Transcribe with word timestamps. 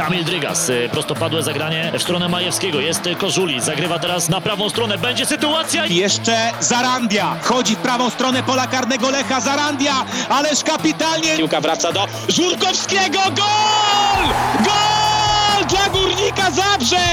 Kamil 0.00 0.24
Drygas, 0.24 0.68
y, 0.68 0.88
prostopadłe 0.92 1.42
zagranie 1.42 1.92
w 1.98 2.02
stronę 2.02 2.28
Majewskiego. 2.28 2.80
Jest 2.80 3.00
Kożuli, 3.18 3.60
zagrywa 3.60 3.98
teraz 3.98 4.28
na 4.28 4.40
prawą 4.40 4.70
stronę. 4.70 4.98
Będzie 4.98 5.26
sytuacja. 5.26 5.86
I 5.86 5.96
Jeszcze 5.96 6.52
Zarandia. 6.60 7.36
Wchodzi 7.42 7.76
w 7.76 7.78
prawą 7.78 8.10
stronę 8.10 8.42
pola 8.42 8.66
karnego 8.66 9.10
Lecha. 9.10 9.40
Zarandia, 9.40 10.04
ależ 10.28 10.64
kapitalnie. 10.64 11.36
Piłka 11.36 11.60
wraca 11.60 11.92
do 11.92 12.06
Żurkowskiego. 12.28 13.18
Gol! 13.18 14.24
Gol 14.64 15.66
dla 15.68 15.88
Górnika 15.88 16.50
Zabrze! 16.50 17.06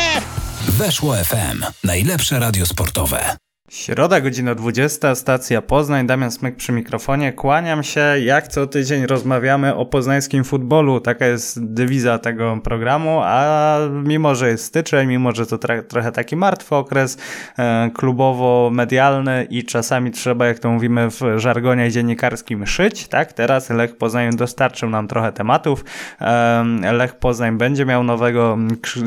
Weszło 0.67 1.15
FM. 1.15 1.63
Najlepsze 1.83 2.39
radio 2.39 2.65
sportowe. 2.65 3.37
Środa, 3.71 4.21
godzina 4.21 4.55
20, 4.55 5.15
stacja 5.15 5.61
Poznań, 5.61 6.07
Damian 6.07 6.31
Smyk 6.31 6.55
przy 6.55 6.71
mikrofonie. 6.71 7.33
Kłaniam 7.33 7.83
się, 7.83 8.01
jak 8.19 8.47
co 8.47 8.67
tydzień 8.67 9.05
rozmawiamy 9.05 9.75
o 9.75 9.85
poznańskim 9.85 10.43
futbolu. 10.43 10.99
Taka 10.99 11.25
jest 11.25 11.73
dywiza 11.73 12.19
tego 12.19 12.57
programu, 12.63 13.19
a 13.23 13.77
mimo, 14.03 14.35
że 14.35 14.49
jest 14.49 14.65
styczeń, 14.65 15.07
mimo, 15.07 15.31
że 15.31 15.45
to 15.45 15.57
trochę 15.87 16.11
taki 16.11 16.35
martwy 16.35 16.75
okres 16.75 17.17
e, 17.57 17.89
klubowo-medialny 17.93 19.47
i 19.49 19.63
czasami 19.63 20.11
trzeba, 20.11 20.47
jak 20.47 20.59
to 20.59 20.69
mówimy 20.69 21.11
w 21.11 21.21
żargonie 21.37 21.91
dziennikarskim, 21.91 22.65
szyć, 22.65 23.07
tak? 23.07 23.33
Teraz 23.33 23.69
Lech 23.69 23.97
Poznań 23.97 24.35
dostarczył 24.35 24.89
nam 24.89 25.07
trochę 25.07 25.31
tematów. 25.31 25.85
E, 26.21 26.63
Lech 26.93 27.15
Poznań 27.15 27.57
będzie 27.57 27.85
miał 27.85 28.03
nowego 28.03 28.57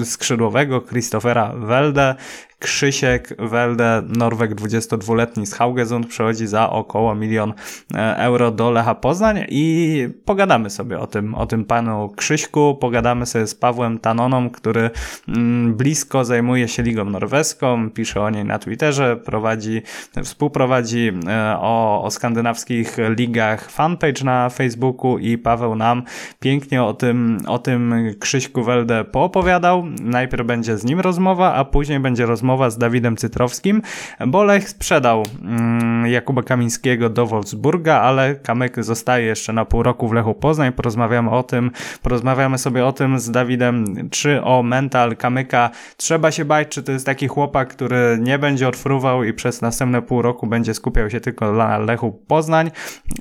skrzydłowego, 0.05 0.81
Christophera 0.81 1.53
Welde. 1.57 2.15
Krzysiek 2.61 3.35
Welde, 3.39 4.03
Norweg 4.09 4.55
22-letni 4.55 5.47
z 5.47 5.55
Haugesund 5.55 6.07
przechodzi 6.07 6.47
za 6.47 6.71
około 6.71 7.15
milion 7.15 7.53
e, 7.95 8.17
euro 8.17 8.51
do 8.51 8.71
Lecha 8.71 8.95
Poznań 8.95 9.45
i 9.49 10.09
pogadamy 10.25 10.71
sobie 10.71 10.99
o 10.99 11.07
tym, 11.07 11.35
o 11.35 11.47
tym 11.47 11.65
panu 11.65 12.13
Krzyśku, 12.17 12.75
pogadamy 12.81 13.27
sobie 13.27 13.47
z 13.47 13.55
Pawłem 13.55 13.99
Tanoną, 13.99 14.51
który 14.51 14.91
mm, 15.29 15.75
blisko 15.75 16.25
zajmuje 16.25 16.69
się 16.69 16.83
Ligą 16.83 17.05
Norweską, 17.05 17.91
pisze 17.91 18.21
o 18.21 18.31
niej 18.31 18.45
na 18.45 18.59
Twitterze, 18.59 19.17
prowadzi, 19.17 19.83
współprowadzi 20.25 21.13
e, 21.29 21.57
o, 21.59 22.03
o 22.05 22.11
skandynawskich 22.11 22.97
ligach 23.17 23.71
fanpage 23.71 24.25
na 24.25 24.49
Facebooku 24.49 25.19
i 25.19 25.39
Paweł 25.39 25.77
nam 25.77 26.03
pięknie 26.41 26.83
o 26.83 26.95
tym, 26.95 27.39
o 27.47 27.59
tym 27.59 27.95
Krzyśku 28.19 28.65
Welde 28.65 29.05
poopowiadał. 29.05 29.85
Najpierw 30.03 30.47
będzie 30.47 30.79
z 30.79 30.85
nim 30.85 31.01
rozmowa, 31.01 31.55
a 31.55 31.65
później 31.65 32.01
będzie 32.01 32.27
rozmowa 32.27 32.50
rozmowa 32.51 32.71
z 32.71 32.79
Dawidem 32.79 33.17
Cytrowskim, 33.17 33.83
bo 34.27 34.45
Lech 34.45 34.69
sprzedał 34.69 35.23
mm, 35.43 36.07
Jakuba 36.07 36.43
Kamińskiego 36.43 37.09
do 37.11 37.27
Wolfsburga, 37.27 38.01
ale 38.01 38.35
Kamyk 38.35 38.85
zostaje 38.85 39.27
jeszcze 39.27 39.53
na 39.53 39.65
pół 39.65 39.83
roku 39.83 40.09
w 40.09 40.13
Lechu 40.13 40.35
Poznań. 40.35 40.73
Porozmawiamy 40.73 41.31
o 41.31 41.43
tym, 41.43 41.71
porozmawiamy 42.03 42.59
sobie 42.59 42.87
o 42.87 42.93
tym 42.93 43.19
z 43.19 43.31
Dawidem, 43.31 44.09
czy 44.11 44.43
o 44.43 44.63
mental 44.63 45.17
Kamyka 45.17 45.71
trzeba 45.97 46.31
się 46.31 46.45
bać, 46.45 46.69
czy 46.69 46.83
to 46.83 46.93
jest 46.93 47.07
taki 47.07 47.29
chłopak, 47.29 47.69
który 47.69 48.19
nie 48.21 48.39
będzie 48.39 48.69
odfruwał 48.69 49.25
i 49.25 49.33
przez 49.33 49.63
następne 49.63 50.03
pół 50.03 50.23
roku 50.23 50.47
będzie 50.47 50.75
skupiał 50.75 51.11
się 51.11 51.21
tylko 51.21 51.53
na 51.53 51.79
Lechu 51.79 52.13
Poznań. 52.13 52.71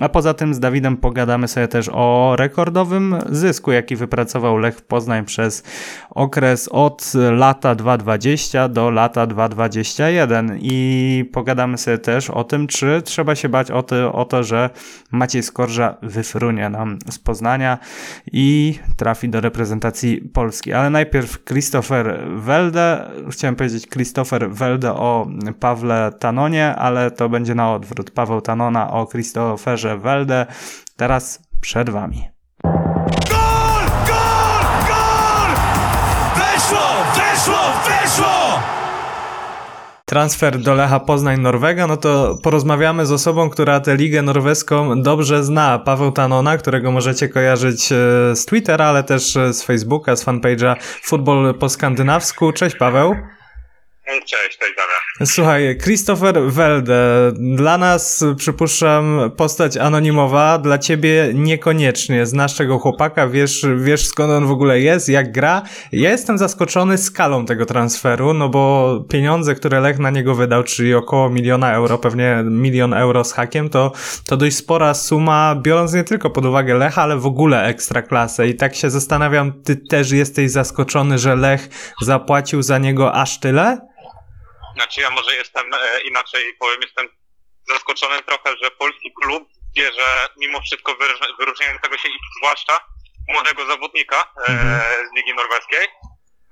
A 0.01 0.09
poza 0.09 0.33
tym 0.33 0.53
z 0.53 0.59
Dawidem 0.59 0.97
pogadamy 0.97 1.47
sobie 1.47 1.67
też 1.67 1.89
o 1.93 2.35
rekordowym 2.37 3.15
zysku, 3.29 3.71
jaki 3.71 3.95
wypracował 3.95 4.57
Lech 4.57 4.81
Poznań 4.81 5.25
przez 5.25 5.63
okres 6.09 6.69
od 6.71 7.13
lata 7.31 7.75
2020 7.75 8.69
do 8.69 8.89
lata 8.91 9.18
lata 9.19 9.35
2.21 9.35 10.57
i 10.61 11.25
pogadamy 11.33 11.77
sobie 11.77 11.97
też 11.97 12.29
o 12.29 12.43
tym, 12.43 12.67
czy 12.67 13.01
trzeba 13.01 13.35
się 13.35 13.49
bać 13.49 13.71
o 13.71 13.83
to, 13.83 14.13
o 14.13 14.25
to, 14.25 14.43
że 14.43 14.69
Maciej 15.11 15.43
Skorża 15.43 15.97
wyfrunie 16.01 16.69
nam 16.69 16.97
z 17.09 17.19
Poznania 17.19 17.77
i 18.31 18.79
trafi 18.97 19.29
do 19.29 19.41
reprezentacji 19.41 20.21
Polski. 20.21 20.73
Ale 20.73 20.89
najpierw 20.89 21.43
Christopher 21.43 22.19
Welde. 22.35 23.11
Chciałem 23.31 23.55
powiedzieć 23.55 23.87
Christopher 23.89 24.51
Welde 24.51 24.93
o 24.93 25.27
Pawle 25.59 26.11
Tanonie, 26.19 26.75
ale 26.75 27.11
to 27.11 27.29
będzie 27.29 27.55
na 27.55 27.73
odwrót. 27.73 28.11
Paweł 28.11 28.41
Tanona 28.41 28.91
o 28.91 29.07
Christopherze 29.07 29.97
Welde. 29.97 30.45
Teraz 30.97 31.49
przed 31.61 31.89
Wami. 31.89 32.38
Transfer 40.09 40.57
do 40.57 40.73
Lecha 40.73 40.99
Poznań 40.99 41.41
Norwega, 41.41 41.87
no 41.87 41.97
to 41.97 42.37
porozmawiamy 42.43 43.05
z 43.05 43.11
osobą, 43.11 43.49
która 43.49 43.79
tę 43.79 43.95
ligę 43.95 44.21
norweską 44.21 45.01
dobrze 45.01 45.43
zna. 45.43 45.79
Paweł 45.79 46.11
Tanona, 46.11 46.57
którego 46.57 46.91
możecie 46.91 47.29
kojarzyć 47.29 47.91
e, 47.91 47.95
z 48.35 48.45
Twittera, 48.45 48.85
ale 48.85 49.03
też 49.03 49.37
e, 49.37 49.53
z 49.53 49.63
Facebooka, 49.63 50.15
z 50.15 50.25
fanpage'a 50.25 50.75
Futbol 51.03 51.53
po 51.53 51.69
skandynawsku. 51.69 52.51
Cześć 52.51 52.75
Paweł. 52.75 53.15
Cześć, 54.09 54.57
cześć 54.57 54.75
Damian. 54.75 55.27
Słuchaj, 55.27 55.77
Christopher 55.83 56.41
Welde, 56.41 57.31
dla 57.35 57.77
nas 57.77 58.23
przypuszczam 58.37 59.31
postać 59.37 59.77
anonimowa, 59.77 60.57
dla 60.57 60.77
ciebie 60.77 61.31
niekoniecznie. 61.33 62.25
Znasz 62.25 62.55
tego 62.55 62.79
chłopaka, 62.79 63.27
wiesz, 63.27 63.65
wiesz 63.77 64.07
skąd 64.07 64.31
on 64.31 64.47
w 64.47 64.51
ogóle 64.51 64.79
jest, 64.79 65.09
jak 65.09 65.31
gra. 65.31 65.61
Ja 65.91 66.09
jestem 66.09 66.37
zaskoczony 66.37 66.97
skalą 66.97 67.45
tego 67.45 67.65
transferu, 67.65 68.33
no 68.33 68.49
bo 68.49 68.95
pieniądze, 69.09 69.55
które 69.55 69.79
Lech 69.79 69.99
na 69.99 70.09
niego 70.09 70.35
wydał, 70.35 70.63
czyli 70.63 70.93
około 70.93 71.29
miliona 71.29 71.73
euro, 71.73 71.97
pewnie 71.97 72.43
milion 72.43 72.93
euro 72.93 73.23
z 73.23 73.33
hakiem, 73.33 73.69
to, 73.69 73.91
to 74.27 74.37
dość 74.37 74.55
spora 74.55 74.93
suma, 74.93 75.55
biorąc 75.61 75.93
nie 75.93 76.03
tylko 76.03 76.29
pod 76.29 76.45
uwagę 76.45 76.73
Lecha, 76.73 77.01
ale 77.01 77.17
w 77.17 77.25
ogóle 77.25 77.63
ekstra 77.65 78.01
klasę. 78.01 78.47
I 78.47 78.55
tak 78.55 78.75
się 78.75 78.89
zastanawiam, 78.89 79.63
ty 79.63 79.75
też 79.75 80.11
jesteś 80.11 80.51
zaskoczony, 80.51 81.17
że 81.17 81.35
Lech 81.35 81.69
zapłacił 82.01 82.61
za 82.61 82.77
niego 82.77 83.13
aż 83.13 83.39
tyle? 83.39 83.89
Znaczy 84.73 85.01
ja 85.01 85.09
może 85.09 85.35
jestem 85.35 85.73
e, 85.73 86.01
inaczej 86.01 86.53
powiem, 86.59 86.81
jestem 86.81 87.09
zaskoczony 87.69 88.23
trochę, 88.23 88.57
że 88.63 88.71
polski 88.71 89.13
klub 89.21 89.49
bierze 89.75 90.29
mimo 90.37 90.61
wszystko 90.61 90.97
wyróżniającego 91.39 91.97
się 91.97 92.09
i 92.09 92.19
zwłaszcza 92.37 92.79
młodego 93.27 93.65
zawodnika 93.65 94.33
e, 94.37 94.51
mhm. 94.51 95.07
z 95.07 95.15
Ligi 95.15 95.33
Norweskiej, 95.33 95.87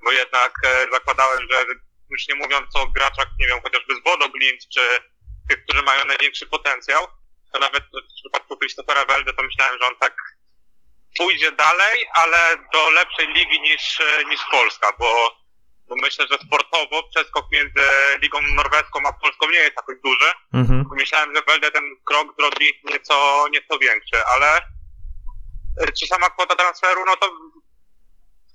bo 0.04 0.12
jednak 0.12 0.52
e, 0.64 0.86
zakładałem, 0.92 1.46
że 1.50 1.64
już 2.10 2.28
nie 2.28 2.34
mówiąc 2.34 2.76
o 2.76 2.86
graczach, 2.86 3.26
nie 3.40 3.46
wiem, 3.46 3.60
chociażby 3.62 3.94
z 3.94 4.02
Bodo 4.04 4.28
Glimt, 4.28 4.68
czy 4.74 4.80
tych, 5.48 5.64
którzy 5.64 5.82
mają 5.82 6.04
największy 6.04 6.46
potencjał, 6.46 7.06
to 7.52 7.58
nawet 7.58 7.84
w 7.84 8.14
przypadku 8.20 8.56
Christophera 8.56 9.04
Welde 9.04 9.32
to 9.32 9.42
myślałem, 9.42 9.78
że 9.80 9.86
on 9.86 9.96
tak 9.96 10.16
pójdzie 11.16 11.52
dalej, 11.52 12.06
ale 12.12 12.56
do 12.72 12.90
lepszej 12.90 13.28
ligi 13.28 13.60
niż, 13.60 14.00
niż 14.28 14.40
Polska, 14.50 14.92
bo 14.98 15.37
bo 15.88 15.96
myślę, 15.96 16.26
że 16.30 16.38
sportowo 16.38 17.02
przeskok 17.08 17.46
między 17.52 17.88
Ligą 18.22 18.38
Norweską 18.42 19.00
a 19.06 19.12
Polską 19.12 19.50
nie 19.50 19.58
jest 19.58 19.76
jakoś 19.76 19.96
duży. 20.04 20.30
Mhm. 20.54 20.84
Myślałem, 20.96 21.36
że 21.36 21.42
Welde 21.42 21.70
ten 21.70 21.84
krok 22.04 22.34
zrobi 22.38 22.66
nieco, 22.84 23.46
nieco 23.52 23.78
większy, 23.78 24.24
ale 24.34 24.56
e, 25.80 25.92
czy 26.00 26.06
sama 26.06 26.30
kwota 26.30 26.56
transferu, 26.56 27.04
no 27.06 27.16
to 27.16 27.30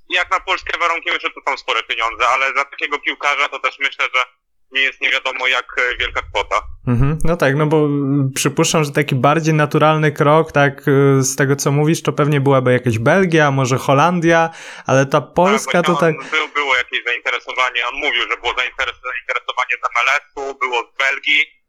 jak 0.09 0.31
na 0.31 0.39
polskie 0.39 0.77
warunki 0.77 1.11
myślę, 1.11 1.29
że 1.29 1.41
to 1.41 1.51
są 1.51 1.57
spore 1.57 1.83
pieniądze, 1.83 2.27
ale 2.27 2.53
za 2.53 2.65
takiego 2.65 2.99
piłkarza 2.99 3.49
to 3.49 3.59
też 3.59 3.79
myślę, 3.79 4.05
że 4.15 4.25
nie 4.73 4.81
jest 4.81 5.01
nie 5.01 5.11
wiadomo 5.11 5.47
jak 5.47 5.65
e, 5.77 5.97
wielka 5.97 6.21
kwota. 6.21 6.55
Mhm, 6.87 7.17
no 7.23 7.37
tak, 7.37 7.55
no 7.55 7.65
bo 7.65 7.87
przypuszczam, 8.35 8.83
że 8.83 8.91
taki 8.91 9.15
bardziej 9.15 9.53
naturalny 9.53 10.11
krok, 10.11 10.51
tak 10.51 10.81
e, 10.87 11.23
z 11.23 11.35
tego 11.35 11.55
co 11.55 11.71
mówisz, 11.71 12.01
to 12.01 12.13
pewnie 12.13 12.41
byłaby 12.41 12.73
jakaś 12.73 12.99
Belgia, 12.99 13.51
może 13.51 13.77
Holandia, 13.77 14.49
ale 14.85 15.05
ta 15.05 15.21
Polska 15.21 15.71
tak, 15.71 15.85
to 15.85 15.95
tak... 15.95 16.15
Był, 16.31 16.47
było 16.53 16.75
jakieś 16.75 17.03
zainteresowanie, 17.05 17.81
on 17.93 17.99
mówił, 17.99 18.21
że 18.21 18.37
było 18.37 18.53
zainteresowanie 18.57 19.75
z 19.81 19.85
MLS-u, 19.93 20.59
było 20.59 20.91
z 20.93 20.97
Belgii, 20.97 21.62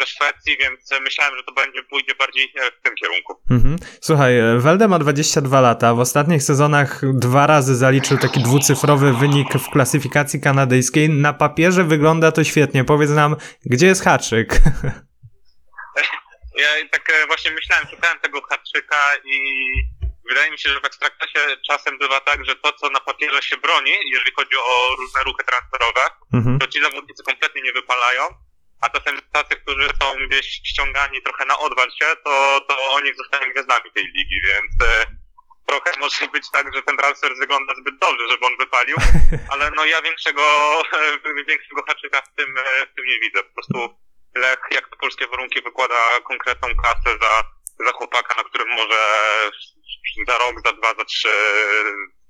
ze 0.00 0.06
Szwecji, 0.06 0.56
więc 0.60 0.90
myślałem, 1.00 1.36
że 1.36 1.42
to 1.42 1.52
będzie 1.52 1.82
pójdzie 1.82 2.14
bardziej 2.14 2.52
e, 2.56 2.70
w 2.70 2.82
tym 2.82 2.94
kierunku. 2.94 3.42
Mhm. 3.50 3.76
Słuchaj, 4.00 4.38
e, 4.38 4.58
Welde 4.58 4.88
ma 4.88 4.98
22 4.98 5.60
lata. 5.60 5.94
W 5.94 6.00
ostatnich 6.00 6.42
sezonach 6.42 7.00
dwa 7.14 7.46
razy 7.46 7.76
zaliczył 7.76 8.18
taki 8.18 8.40
dwucyfrowy 8.40 9.12
wynik 9.12 9.52
w 9.52 9.70
klasyfikacji 9.70 10.40
kanadyjskiej. 10.40 11.08
Na 11.08 11.32
papierze 11.32 11.84
wygląda 11.84 12.32
to 12.32 12.44
świetnie. 12.44 12.84
Powiedz 12.84 13.10
nam, 13.10 13.36
gdzie 13.64 13.86
jest 13.86 14.04
haczyk? 14.04 14.48
Ja 16.58 16.88
tak 16.92 17.12
właśnie 17.26 17.50
myślałem, 17.50 17.86
szukałem 17.90 18.18
tego 18.20 18.42
haczyka 18.42 19.16
i 19.24 19.38
wydaje 20.28 20.50
mi 20.50 20.58
się, 20.58 20.68
że 20.70 20.80
w 20.80 20.84
Ekstraklasie 20.84 21.40
czasem 21.66 21.98
bywa 21.98 22.20
tak, 22.20 22.44
że 22.44 22.56
to, 22.56 22.72
co 22.72 22.90
na 22.90 23.00
papierze 23.00 23.42
się 23.42 23.56
broni, 23.56 23.90
jeżeli 24.12 24.32
chodzi 24.36 24.56
o 24.56 24.96
różne 24.98 25.20
ruchy 25.24 25.44
transferowe, 25.44 26.00
mhm. 26.34 26.58
to 26.58 26.66
ci 26.66 26.82
zawodnicy 26.82 27.22
kompletnie 27.22 27.62
nie 27.62 27.72
wypalają 27.72 28.22
a 28.80 28.88
czasem 28.90 29.20
tacy, 29.32 29.56
którzy 29.56 29.88
są 30.00 30.06
gdzieś 30.28 30.46
ściągani 30.46 31.22
trochę 31.22 31.44
na 31.44 31.58
odwal 31.58 31.90
się, 31.90 32.06
to, 32.24 32.60
to 32.68 32.90
oni 32.90 33.14
zostają 33.14 33.52
gwiazdami 33.52 33.92
tej 33.92 34.04
ligi, 34.04 34.40
więc 34.44 34.90
e, 34.90 35.06
trochę 35.66 35.90
może 36.00 36.28
być 36.28 36.50
tak, 36.50 36.74
że 36.74 36.82
ten 36.82 36.96
transfer 36.96 37.32
wygląda 37.40 37.74
zbyt 37.74 37.98
dobrze, 37.98 38.28
żeby 38.28 38.46
on 38.46 38.56
wypalił, 38.56 38.96
ale 39.52 39.70
no 39.76 39.84
ja 39.84 40.02
większego, 40.02 40.42
e, 40.92 41.44
większego 41.48 41.82
haczyka 41.88 42.22
w 42.22 42.34
tym, 42.34 42.58
e, 42.58 42.86
w 42.86 42.94
tym 42.94 43.04
nie 43.04 43.20
widzę. 43.20 43.42
Po 43.42 43.54
prostu 43.54 44.06
Lech, 44.36 44.60
jak 44.70 44.88
to 44.88 44.96
polskie 44.96 45.26
warunki, 45.26 45.62
wykłada 45.62 46.20
konkretną 46.24 46.68
kasę 46.82 47.18
za, 47.22 47.44
za 47.84 47.92
chłopaka, 47.92 48.34
na 48.34 48.44
którym 48.44 48.68
może 48.68 48.98
za 50.26 50.38
rok, 50.38 50.54
za 50.66 50.72
dwa, 50.72 50.94
za 50.94 51.04
trzy 51.04 51.28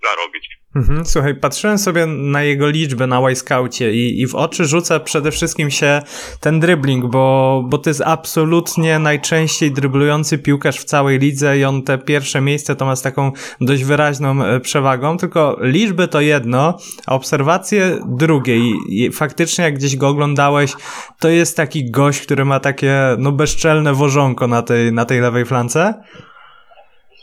zarobić. 0.03 0.57
Mhm, 0.77 1.07
słuchaj, 1.07 1.35
patrzyłem 1.35 1.79
sobie 1.79 2.07
na 2.07 2.43
jego 2.43 2.69
liczbę 2.69 3.07
na 3.07 3.35
Scoutie 3.35 3.93
i, 3.93 4.21
i 4.21 4.27
w 4.27 4.35
oczy 4.35 4.65
rzuca 4.65 5.01
przede 5.01 5.31
wszystkim 5.31 5.71
się 5.71 6.03
ten 6.41 6.61
dribbling, 6.61 7.07
bo, 7.07 7.65
bo 7.69 7.79
to 7.79 7.91
jest 7.91 8.03
absolutnie 8.05 8.99
najczęściej 8.99 9.71
dryblujący 9.73 10.39
piłkarz 10.39 10.79
w 10.79 10.85
całej 10.85 11.19
lidze 11.19 11.59
i 11.59 11.65
on 11.65 11.83
te 11.83 11.99
pierwsze 11.99 12.41
miejsce 12.41 12.77
to 12.77 12.85
ma 12.85 12.97
z 12.97 13.03
taką 13.03 13.33
dość 13.61 13.85
wyraźną 13.85 14.45
e, 14.45 14.61
przewagą, 14.61 15.17
tylko 15.17 15.57
liczby 15.61 16.09
to 16.09 16.21
jedno, 16.21 16.79
a 17.07 17.15
obserwacje 17.15 17.99
drugie 18.07 18.57
i 18.89 19.11
faktycznie 19.13 19.65
jak 19.65 19.75
gdzieś 19.75 19.97
go 19.97 20.09
oglądałeś, 20.09 20.73
to 21.19 21.29
jest 21.29 21.57
taki 21.57 21.91
gość, 21.91 22.21
który 22.21 22.45
ma 22.45 22.61
takie 22.61 23.17
no 23.19 23.33
bezczelne 23.33 23.95
wożonko 23.95 24.47
na 24.47 24.63
tej, 24.63 24.93
na 24.93 25.05
tej 25.05 25.21
lewej 25.21 25.45
flance. 25.45 25.95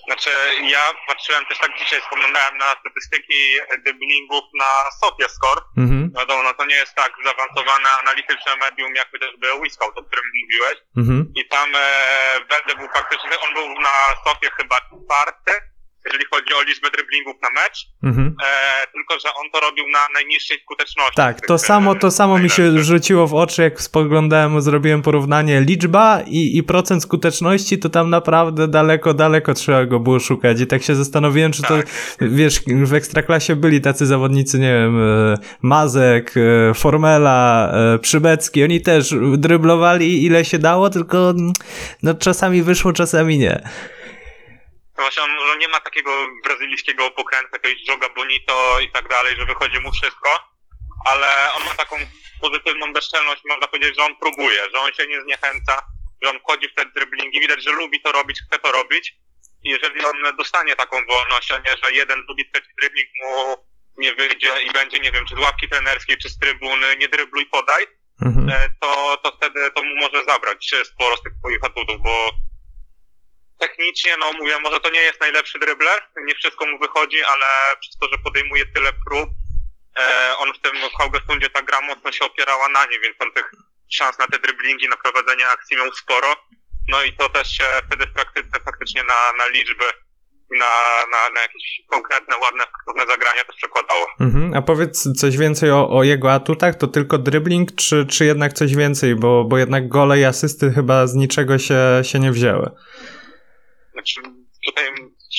Znaczy, 0.07 0.29
ja 0.61 0.91
patrzyłem 1.07 1.45
też 1.45 1.57
tak 1.59 1.77
dzisiaj, 1.79 2.01
spoglądałem 2.01 2.57
na 2.57 2.75
statystyki 2.79 3.39
dribblingów 3.83 4.44
na 4.53 4.71
Sofia 5.01 5.29
Score. 5.29 5.61
Mhm, 5.77 6.11
Wiadomo, 6.17 6.44
no 6.44 6.53
to 6.53 6.65
nie 6.65 6.75
jest 6.75 6.95
tak 6.95 7.13
zaawansowane 7.25 7.89
analityczne 8.01 8.55
medium, 8.55 8.95
jak 8.95 9.11
chociażby 9.11 9.47
Wiscout, 9.63 9.97
o 9.97 10.03
którym 10.03 10.25
mówiłeś. 10.44 10.77
mhm, 10.97 11.33
I 11.35 11.47
tam 11.47 11.75
e, 11.75 11.79
Welde 12.50 12.75
był 12.75 12.88
faktycznie, 12.95 13.39
on 13.47 13.53
był 13.53 13.67
na 13.81 13.95
Sofie 14.25 14.50
chyba 14.57 14.77
czwarty, 14.77 15.51
jeżeli 16.05 16.25
chodzi 16.33 16.53
o 16.53 16.61
liczbę 16.63 16.89
dribblingów 16.91 17.35
na 17.41 17.50
mecz. 17.50 17.88
mhm. 18.03 18.35
E, 18.44 18.88
tylko, 18.91 19.19
że 19.19 19.29
on 19.44 19.51
to 19.51 19.59
robił 19.59 19.85
na 19.88 20.00
najniższej 20.13 20.59
skuteczności. 20.61 21.15
Tak, 21.15 21.47
to 21.47 21.55
e, 21.55 21.59
samo, 21.59 21.95
to 21.95 22.11
samo 22.11 22.39
mi 22.39 22.50
się 22.50 22.83
rzuciło 22.83 23.27
w 23.27 23.33
oczy, 23.33 23.61
jak 23.61 23.81
spoglądałem, 23.81 24.61
zrobiłem 24.61 25.01
porównanie 25.01 25.61
liczba 25.61 26.21
i, 26.27 26.57
i 26.57 26.63
procent 26.63 27.03
skuteczności, 27.03 27.79
to 27.79 27.89
tam 27.89 28.09
naprawdę 28.09 28.67
daleko, 28.67 29.13
daleko 29.13 29.53
trzeba 29.53 29.85
go 29.85 30.00
było 30.00 30.19
szukać 30.19 30.61
i 30.61 30.67
tak 30.67 30.83
się 30.83 30.95
zastanowiłem, 30.95 31.51
czy 31.51 31.61
to, 31.61 31.77
Tak. 31.77 31.88
wiesz, 32.21 32.59
w 32.67 32.94
Ekstraklasie 32.94 33.56
byli 33.56 33.81
tacy 33.81 34.06
zawodnicy, 34.06 34.59
nie 34.59 34.73
wiem, 34.73 35.01
e, 35.01 35.38
Mazek, 35.61 36.33
e, 36.38 36.73
Formela, 36.73 37.71
e, 37.95 37.99
Przybecki, 37.99 38.63
oni 38.63 38.81
też 38.81 39.15
dryblowali 39.38 40.25
ile 40.25 40.45
się 40.45 40.59
dało, 40.59 40.89
tylko 40.89 41.29
mm, 41.29 41.51
no 42.03 42.13
czasami 42.13 42.63
wyszło, 42.63 42.94
czasami 42.94 43.38
nie. 43.38 43.63
Właśnie 44.95 45.24
on 45.24 45.36
może 45.36 45.57
nie 45.57 45.68
ma 45.68 45.80
takiego 45.80 46.12
brazylijskiego 46.44 47.12
pokrętu, 47.12 47.50
jakiegoś 47.54 47.88
joga 47.88 48.10
bonito 48.10 48.80
i 48.80 48.92
tak 48.92 49.07
dalej, 49.10 49.36
że 49.36 49.45
wychodzi 49.45 49.80
mu 49.80 49.92
wszystko, 49.92 50.30
ale 51.06 51.54
on 51.54 51.63
ma 51.66 51.75
taką 51.75 51.95
pozytywną 52.42 52.94
bezczelność, 52.94 53.42
można 53.45 53.68
powiedzieć, 53.68 53.95
że 53.98 54.04
on 54.06 54.16
próbuje, 54.16 54.60
że 54.74 54.80
on 54.80 54.94
się 54.94 55.07
nie 55.07 55.22
zniechęca, 55.22 55.81
że 56.24 56.30
on 56.30 56.40
wchodzi 56.40 56.69
w 56.69 56.74
te 56.74 56.86
driblingi, 56.86 57.40
widać, 57.40 57.63
że 57.63 57.72
lubi 57.72 58.01
to 58.01 58.12
robić, 58.12 58.40
chce 58.48 58.60
to 58.60 58.72
robić 58.72 59.13
i 59.63 59.69
jeżeli 59.69 60.06
on 60.06 60.36
dostanie 60.38 60.75
taką 60.75 61.06
wolność, 61.06 61.51
a 61.51 61.57
nie, 61.57 61.75
że 61.84 61.92
jeden, 61.92 62.25
drugi, 62.25 62.50
trzeci 62.51 62.69
dribbling 62.81 63.10
mu 63.24 63.56
nie 63.98 64.16
wyjdzie 64.16 64.62
i 64.62 64.72
będzie, 64.72 65.00
nie 65.00 65.12
wiem, 65.12 65.25
czy 65.25 65.36
z 65.36 65.40
ławki 65.40 65.69
trenerskiej, 65.69 66.18
czy 66.18 66.30
z 66.30 66.40
trybuny, 66.40 66.95
nie 66.98 67.07
drybluj, 67.07 67.45
podaj, 67.45 67.88
Mhm. 68.25 68.50
e, 68.50 68.69
to, 68.81 69.18
to 69.24 69.31
wtedy 69.38 69.72
to 69.72 69.84
mu 69.84 69.95
może 69.95 70.25
zabrać 70.25 70.72
sporo 70.84 71.18
z 71.18 71.22
tych 71.24 71.34
swoich 71.40 71.63
atutów, 71.63 72.01
bo 72.04 72.31
technicznie, 73.59 74.17
no 74.17 74.33
mówię, 74.33 74.59
może 74.59 74.79
to 74.79 74.89
nie 74.89 75.01
jest 75.01 75.21
najlepszy 75.21 75.59
dribbler, 75.59 76.01
nie 76.25 76.35
wszystko 76.35 76.65
mu 76.65 76.79
wychodzi, 76.79 77.23
ale 77.23 77.45
przez 77.81 77.97
to, 77.97 78.07
że 78.11 78.17
podejmuje 78.23 78.65
tyle 78.65 78.91
prób, 79.07 79.29
e, 80.00 80.33
on 80.38 80.53
w 80.53 80.59
tym 80.59 80.75
Haugesundzie 80.97 81.50
ta 81.50 81.61
gra 81.61 81.81
mocno 81.81 82.11
się 82.11 82.25
opierała 82.25 82.69
na 82.69 82.85
nie, 82.85 83.00
więc 83.00 83.15
on 83.19 83.31
tych 83.31 83.51
szans 83.91 84.19
na 84.19 84.27
te 84.27 84.39
dribblingi, 84.39 84.89
na 84.89 84.97
prowadzenie 84.97 85.47
akcji 85.47 85.77
miał 85.77 85.94
sporo. 85.94 86.35
No 86.88 87.03
i 87.03 87.13
to 87.13 87.29
też 87.29 87.57
się 87.57 87.63
wtedy 87.88 88.05
w 88.05 88.13
praktyce 88.13 88.59
faktycznie 88.65 89.03
na, 89.03 89.33
na 89.38 89.47
liczby, 89.47 89.85
na, 90.51 90.65
na, 91.11 91.33
na 91.35 91.41
jakieś 91.41 91.81
konkretne, 91.91 92.38
ładne, 92.38 92.63
faktowne 92.63 93.13
zagrania 93.13 93.44
też 93.44 93.56
przekładało. 93.56 94.07
Mhm. 94.19 94.53
A 94.53 94.61
powiedz 94.61 95.19
coś 95.19 95.38
więcej 95.38 95.71
o, 95.71 95.89
o 95.89 96.03
jego 96.03 96.33
atutach, 96.33 96.75
to 96.75 96.88
tylko 96.88 97.17
dribbling, 97.17 97.75
czy, 97.75 98.06
czy 98.06 98.25
jednak 98.25 98.53
coś 98.53 98.75
więcej, 98.75 99.15
bo, 99.15 99.44
bo 99.44 99.57
jednak 99.57 99.88
gole 99.88 100.19
i 100.19 100.25
asysty 100.25 100.71
chyba 100.71 101.07
z 101.07 101.15
niczego 101.15 101.59
się, 101.59 101.79
się 102.03 102.19
nie 102.19 102.31
wzięły. 102.31 102.71
Znaczy, 103.94 104.22
tutaj 104.66 104.92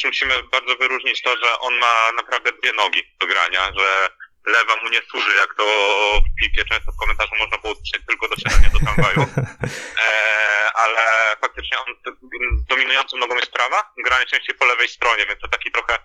musimy 0.05 0.43
bardzo 0.43 0.77
wyróżnić 0.77 1.23
to, 1.23 1.37
że 1.37 1.59
on 1.59 1.75
ma 1.75 2.13
naprawdę 2.17 2.53
dwie 2.53 2.73
nogi 2.73 3.03
do 3.21 3.27
grania, 3.27 3.73
że 3.79 4.09
lewa 4.47 4.77
mu 4.83 4.89
nie 4.89 5.03
służy, 5.11 5.37
jak 5.37 5.55
to 5.55 5.65
w 6.21 6.41
piłce 6.41 6.69
często 6.69 6.93
w 6.93 6.97
komentarzu 7.01 7.33
można 7.39 7.59
było 7.59 7.73
usłyszeć 7.73 8.07
tylko 8.09 8.29
do 8.29 8.37
siadania 8.37 8.69
do 8.71 8.79
tramwaju. 8.79 9.27
E, 10.05 10.73
ale 10.75 11.37
faktycznie 11.41 11.79
on 11.79 11.95
dominującą 12.69 13.17
nogą 13.17 13.35
jest 13.37 13.53
prawa, 13.53 13.93
gra 14.05 14.17
najczęściej 14.17 14.55
po 14.55 14.65
lewej 14.65 14.89
stronie, 14.89 15.27
więc 15.27 15.41
to 15.41 15.49
taki 15.49 15.71
trochę 15.73 15.99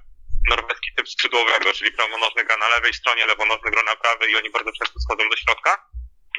norweski 0.50 0.90
typ 0.98 1.10
skrzydłowego, 1.10 1.74
czyli 1.74 1.92
prawonożny 1.92 2.44
gra 2.46 2.57
na 2.57 2.68
lewej 2.68 2.94
stronie, 2.94 3.25
lewonożny 3.25 3.72
gra 3.72 3.84
na 3.84 3.96
prawej 3.96 4.31
i 4.31 4.36
oni 4.36 4.50
bardzo 4.50 4.72
często 4.72 5.00
schodzą 5.00 5.30
do 5.30 5.36
środka. 5.38 5.86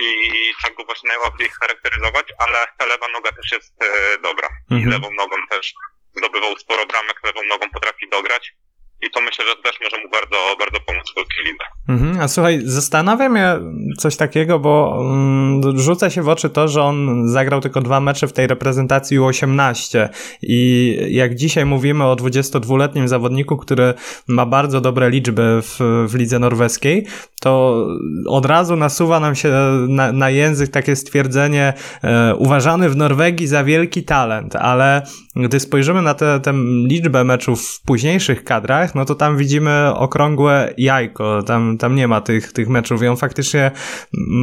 I 0.01 0.31
tak 0.63 0.75
go 0.75 0.85
właśnie 0.85 1.09
najłatwiej 1.09 1.49
charakteryzować, 1.61 2.27
ale 2.39 2.67
ta 2.79 2.87
lewa 2.87 3.09
noga 3.09 3.33
też 3.33 3.53
jest 3.53 3.83
e, 3.83 4.19
dobra. 4.19 4.49
I 4.71 4.75
Mhm. 4.75 4.91
lewą 4.91 5.15
nogą 5.15 5.37
też 5.51 5.73
zdobywał 6.21 6.59
sporo 6.59 6.87
bramek, 6.87 7.21
lewą 7.25 7.41
nogą 7.43 7.71
potrafi 7.71 8.09
dograć. 8.09 8.55
I 9.03 9.11
to 9.11 9.21
myślę, 9.21 9.45
że 9.45 9.63
też 9.63 9.81
może 9.85 10.05
mu 10.05 10.11
bardzo, 10.11 10.37
bardzo 10.59 10.81
pomóc 10.87 11.11
w 11.11 11.15
polskiej 11.15 11.45
lidze. 11.45 11.65
Mhm. 11.89 12.21
A 12.21 12.29
słuchaj, 12.29 12.61
zastanawia 12.65 13.29
mnie 13.29 13.59
coś 13.99 14.17
takiego, 14.17 14.59
bo 14.59 14.99
mm, 15.01 15.79
rzuca 15.79 16.11
się 16.11 16.23
w 16.23 16.29
oczy 16.29 16.51
to, 16.51 16.69
że 16.69 16.83
on 16.83 17.29
zagrał 17.29 17.61
tylko 17.61 17.81
dwa 17.81 18.01
mecze 18.01 18.29
w 18.29 18.33
tej 18.33 18.47
reprezentacji 18.47 19.19
U18 19.19 20.09
i 20.43 20.97
jak 21.11 21.35
dzisiaj 21.35 21.65
mówimy 21.65 22.05
o 22.05 22.17
22-letnim 22.17 23.09
zawodniku, 23.09 23.57
który 23.57 23.95
ma 24.29 24.47
bardzo 24.47 24.81
dobre 24.81 25.11
liczby 25.11 25.63
w, 25.63 26.07
w 26.09 26.15
lidze 26.15 26.39
norweskiej, 26.39 27.07
to 27.41 27.87
od 28.27 28.47
razu 28.47 28.77
nasuwa 28.77 29.21
nam 29.21 29.35
się 29.35 29.49
na, 29.89 30.13
na 30.13 30.31
język 30.31 30.71
takie 30.71 30.97
stwierdzenie 30.97 31.73
e, 32.03 32.35
uważany 32.35 32.91
w 32.91 32.97
Norwegii 32.97 33.47
za 33.47 33.65
wielki 33.65 34.03
talent, 34.03 34.57
ale 34.57 35.03
gdy 35.37 35.61
spojrzymy 35.61 36.03
na 36.03 36.15
tę 36.15 36.41
liczbę 36.87 37.25
meczów 37.25 37.69
w 37.69 37.83
późniejszych 37.83 38.45
kadrach, 38.45 38.90
no 38.95 39.05
to 39.05 39.15
tam 39.15 39.37
widzimy 39.37 39.95
okrągłe 39.95 40.75
jajko, 40.79 41.43
tam, 41.43 41.79
tam 41.79 41.95
nie 41.95 42.09
ma 42.09 42.21
tych, 42.21 42.53
tych 42.53 42.69
meczów 42.69 43.03
i 43.03 43.07
on 43.07 43.17
faktycznie 43.17 43.71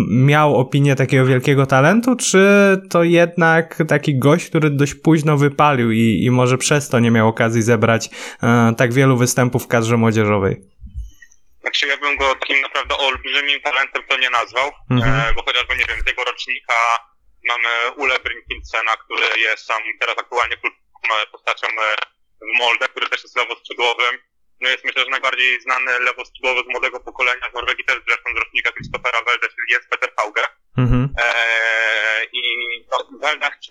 miał 0.09 0.55
opinię 0.55 0.95
takiego 0.95 1.25
wielkiego 1.25 1.65
talentu, 1.65 2.15
czy 2.15 2.41
to 2.89 3.03
jednak 3.03 3.83
taki 3.87 4.19
gość, 4.19 4.49
który 4.49 4.69
dość 4.69 4.93
późno 4.93 5.37
wypalił 5.37 5.91
i, 5.91 6.23
i 6.23 6.31
może 6.31 6.57
przez 6.57 6.89
to 6.89 6.99
nie 6.99 7.11
miał 7.11 7.27
okazji 7.27 7.61
zebrać 7.61 8.09
e, 8.43 8.73
tak 8.77 8.93
wielu 8.93 9.17
występów 9.17 9.63
w 9.63 9.67
kadrze 9.67 9.97
młodzieżowej? 9.97 10.61
Znaczy 11.61 11.87
ja 11.87 11.97
bym 11.97 12.17
go 12.17 12.35
takim 12.35 12.61
naprawdę 12.61 12.97
olbrzymim 12.97 13.61
talentem 13.61 14.01
to 14.09 14.17
nie 14.17 14.29
nazwał, 14.29 14.71
Mhm. 14.91 15.13
e, 15.29 15.33
bo 15.33 15.43
chociażby, 15.43 15.73
nie 15.75 15.85
wiem, 15.89 15.97
z 16.03 16.07
jego 16.07 16.23
rocznika 16.23 16.73
mamy 17.47 17.69
Ule 17.97 18.15
Brinkinsena, 18.19 18.91
który 19.03 19.41
jest 19.41 19.65
sam 19.65 19.81
teraz 19.99 20.17
aktualnie 20.17 20.57
kultową 20.57 20.77
postacią 21.31 21.67
e, 21.67 21.95
w 22.41 22.59
Molde, 22.59 22.87
który 22.87 23.09
też 23.09 23.23
jest 23.23 23.37
lewoskrzydłowym. 23.37 24.13
Myślę, 24.97 25.05
że 25.05 25.11
najbardziej 25.21 25.61
znany 25.61 25.99
lewoskrzydłowy 25.99 26.61
z 26.63 26.67
młodego 26.67 26.99
pokolenia 26.99 27.49
w 27.49 27.53
Norwegii 27.53 27.85
też 27.85 27.99
zresztą 28.07 28.29
z 28.35 28.37
rocznika 28.37 28.71
Christophera 28.71 29.21
Welde, 29.21 29.47
czyli 29.49 29.71
jest 29.71 29.89
Peter 29.89 30.11
Hauge. 30.17 30.43
Mhm. 30.77 31.09
Eee, 31.17 32.27
I 32.33 32.41
no, 32.91 33.19
Weldach, 33.19 33.57
z 33.61 33.67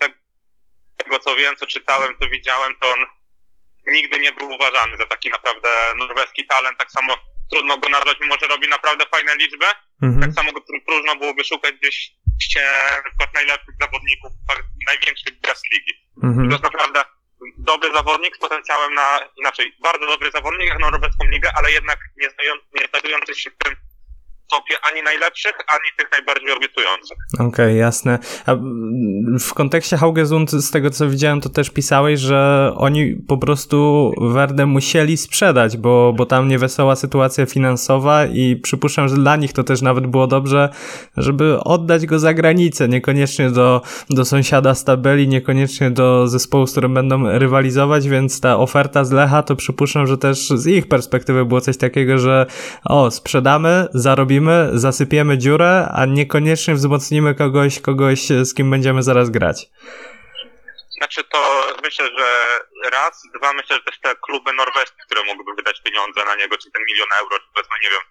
tego 0.97 1.19
co 1.19 1.35
wiem, 1.35 1.55
co 1.55 1.67
czytałem, 1.67 2.13
co 2.21 2.29
widziałem, 2.29 2.75
to 2.81 2.87
on 2.93 2.99
nigdy 3.87 4.19
nie 4.19 4.31
był 4.31 4.49
uważany 4.51 4.97
za 4.97 5.05
taki 5.05 5.29
naprawdę 5.29 5.69
norweski 5.95 6.45
talent. 6.47 6.77
Tak 6.77 6.91
samo 6.91 7.17
trudno 7.51 7.77
go 7.77 7.89
nazwać, 7.89 8.17
mimo 8.21 8.35
że 8.41 8.47
robi 8.47 8.67
naprawdę 8.67 9.05
fajne 9.05 9.35
liczby. 9.35 9.65
Mhm. 10.03 10.21
Tak 10.21 10.31
samo 10.33 10.51
go 10.51 10.61
próżno 10.85 11.15
byłoby 11.15 11.43
szukać 11.43 11.75
gdzieś 11.75 12.11
na 12.95 13.09
przykład 13.09 13.33
najlepszych 13.33 13.75
zawodników 13.81 14.31
największych 14.87 15.39
gwiazd 15.39 15.63
ligi. 15.73 15.93
To 16.21 16.27
Mhm. 16.27 16.51
jest 16.51 16.63
naprawdę 16.63 17.03
dobry 17.57 17.93
zawodnik 17.93 18.35
z 18.35 18.39
potencjałem 18.39 18.93
na, 18.93 19.19
inaczej, 19.37 19.75
bardzo 19.79 20.07
dobry 20.07 20.31
zawodnik 20.31 20.67
jak 20.67 20.79
na 20.79 20.89
norweską 20.89 21.25
ligę, 21.25 21.51
ale 21.55 21.71
jednak 21.71 21.99
nie, 22.17 22.29
znający, 22.29 22.65
nie 22.73 22.87
znajdujący 22.87 23.35
się 23.35 23.49
w 23.51 23.57
tym 23.57 23.75
topie 24.49 24.75
ani 24.91 25.03
najlepszych, 25.03 25.53
ani 25.67 25.89
tych 25.97 26.11
najbardziej 26.11 26.51
obiecujących. 26.51 27.17
Okej, 27.39 27.77
jasne. 27.77 28.19
A 28.45 28.55
w 29.39 29.53
kontekście 29.53 29.97
Haugesund, 29.97 30.51
z 30.51 30.71
tego 30.71 30.89
co 30.89 31.09
widziałem, 31.09 31.41
to 31.41 31.49
też 31.49 31.69
pisałeś, 31.69 32.19
że 32.19 32.71
oni 32.75 33.15
po 33.27 33.37
prostu 33.37 34.11
Werdę 34.21 34.65
musieli 34.65 35.17
sprzedać, 35.17 35.77
bo, 35.77 36.13
bo 36.17 36.25
tam 36.25 36.47
niewesoła 36.47 36.95
sytuacja 36.95 37.45
finansowa 37.45 38.25
i 38.25 38.55
przypuszczam, 38.55 39.09
że 39.09 39.15
dla 39.15 39.35
nich 39.35 39.53
to 39.53 39.63
też 39.63 39.81
nawet 39.81 40.07
było 40.07 40.27
dobrze, 40.27 40.69
żeby 41.17 41.59
oddać 41.59 42.05
go 42.05 42.19
za 42.19 42.33
granicę, 42.33 42.87
niekoniecznie 42.87 43.49
do, 43.49 43.81
do 44.09 44.25
sąsiada 44.25 44.75
z 44.75 44.83
tabeli, 44.83 45.27
niekoniecznie 45.27 45.91
do 45.91 46.27
zespołu, 46.27 46.67
z 46.67 46.71
którym 46.71 46.93
będą 46.93 47.39
rywalizować, 47.39 48.07
więc 48.07 48.41
ta 48.41 48.57
oferta 48.57 49.03
z 49.03 49.11
Lecha 49.11 49.43
to 49.43 49.55
przypuszczam, 49.55 50.07
że 50.07 50.17
też 50.17 50.49
z 50.49 50.67
ich 50.67 50.87
perspektywy 50.87 51.45
było 51.45 51.61
coś 51.61 51.77
takiego, 51.77 52.17
że 52.17 52.45
o, 52.85 53.11
sprzedamy, 53.11 53.87
zarobimy, 53.93 54.36
zasypiemy 54.73 55.37
dziurę, 55.37 55.89
a 55.93 56.05
niekoniecznie 56.05 56.73
wzmocnimy 56.73 57.35
kogoś, 57.35 57.79
kogoś, 57.79 58.19
z 58.19 58.53
kim 58.53 58.71
będziemy 58.71 59.03
zaraz 59.03 59.29
grać. 59.29 59.57
Znaczy 60.97 61.23
to 61.23 61.67
myślę, 61.83 62.09
że 62.17 62.27
raz, 62.89 63.23
dwa 63.35 63.53
myślę, 63.53 63.75
że 63.75 63.83
też 63.83 63.99
te 63.99 64.15
kluby 64.15 64.53
norweskie, 64.53 65.01
które 65.05 65.23
mogłyby 65.23 65.53
wydać 65.55 65.81
pieniądze 65.81 66.25
na 66.25 66.35
niego, 66.35 66.57
czy 66.57 66.71
ten 66.71 66.83
milion 66.89 67.07
euro, 67.21 67.39
czy 67.39 67.47
powiedzmy, 67.53 67.75
nie 67.83 67.89
wiem, 67.89 68.01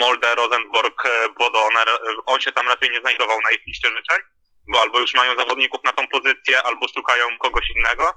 Molde, 0.00 0.34
Rosenborg, 0.34 1.02
Bodoner, 1.38 1.88
e, 1.88 1.98
on 2.26 2.40
się 2.40 2.52
tam 2.52 2.68
raczej 2.68 2.90
nie 2.90 3.00
znajdował 3.00 3.40
na 3.40 3.50
ich 3.50 3.66
liście 3.66 3.88
życzeń, 3.88 4.20
bo 4.68 4.80
albo 4.80 5.00
już 5.00 5.14
mają 5.14 5.36
zawodników 5.36 5.84
na 5.84 5.92
tą 5.92 6.08
pozycję, 6.08 6.62
albo 6.62 6.88
szukają 6.88 7.38
kogoś 7.38 7.70
innego, 7.76 8.14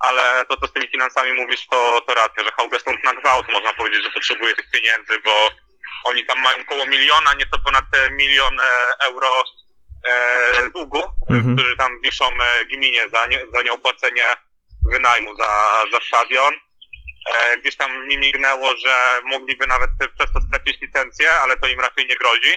ale 0.00 0.44
to, 0.48 0.56
co 0.56 0.66
z 0.66 0.72
tymi 0.72 0.88
finansami 0.88 1.32
mówisz, 1.32 1.66
to, 1.66 2.00
to 2.06 2.14
racja, 2.14 2.44
że 2.44 2.50
Haugesund 2.52 3.04
na 3.04 3.14
gwałt 3.14 3.48
można 3.48 3.72
powiedzieć, 3.72 4.04
że 4.04 4.10
potrzebuje 4.10 4.56
tych 4.56 4.70
pieniędzy, 4.70 5.20
bo 5.24 5.50
oni 6.04 6.26
tam 6.26 6.40
mają 6.40 6.56
około 6.60 6.86
miliona, 6.86 7.34
nieco 7.34 7.58
ponad 7.58 7.84
milion 8.10 8.60
e, 8.60 8.64
euro 9.04 9.44
e, 10.08 10.70
długu, 10.70 11.02
Mhm. 11.30 11.56
którzy 11.56 11.76
tam 11.76 12.00
wiszą 12.00 12.24
e, 12.24 12.64
gminie 12.64 13.08
za, 13.08 13.26
nie, 13.26 13.46
za 13.54 13.62
nieopłacenie 13.62 14.24
wynajmu 14.92 15.36
za, 15.36 15.82
za 15.92 16.00
stadion. 16.00 16.54
E, 17.34 17.58
gdzieś 17.58 17.76
tam 17.76 18.06
mi 18.08 18.18
mignęło, 18.18 18.76
że 18.76 19.20
mogliby 19.24 19.66
nawet 19.66 19.90
przez 20.18 20.32
to 20.32 20.40
stracić 20.40 20.80
licencję, 20.82 21.30
ale 21.32 21.56
to 21.56 21.66
im 21.66 21.80
raczej 21.80 22.06
nie 22.06 22.16
grozi. 22.16 22.54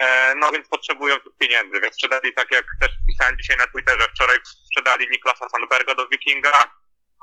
E, 0.00 0.34
no 0.34 0.52
więc 0.52 0.68
potrzebują 0.68 1.20
tych 1.20 1.36
pieniędzy, 1.40 1.80
więc 1.80 1.94
sprzedali 1.94 2.34
tak 2.34 2.50
jak 2.50 2.64
też 2.80 2.90
pisałem 3.06 3.36
dzisiaj 3.40 3.56
na 3.56 3.66
Twitterze, 3.66 4.08
wczoraj 4.14 4.38
sprzedali 4.66 5.10
Niklasa 5.10 5.48
Sandberga 5.48 5.94
do 5.94 6.08
Wikinga, 6.08 6.64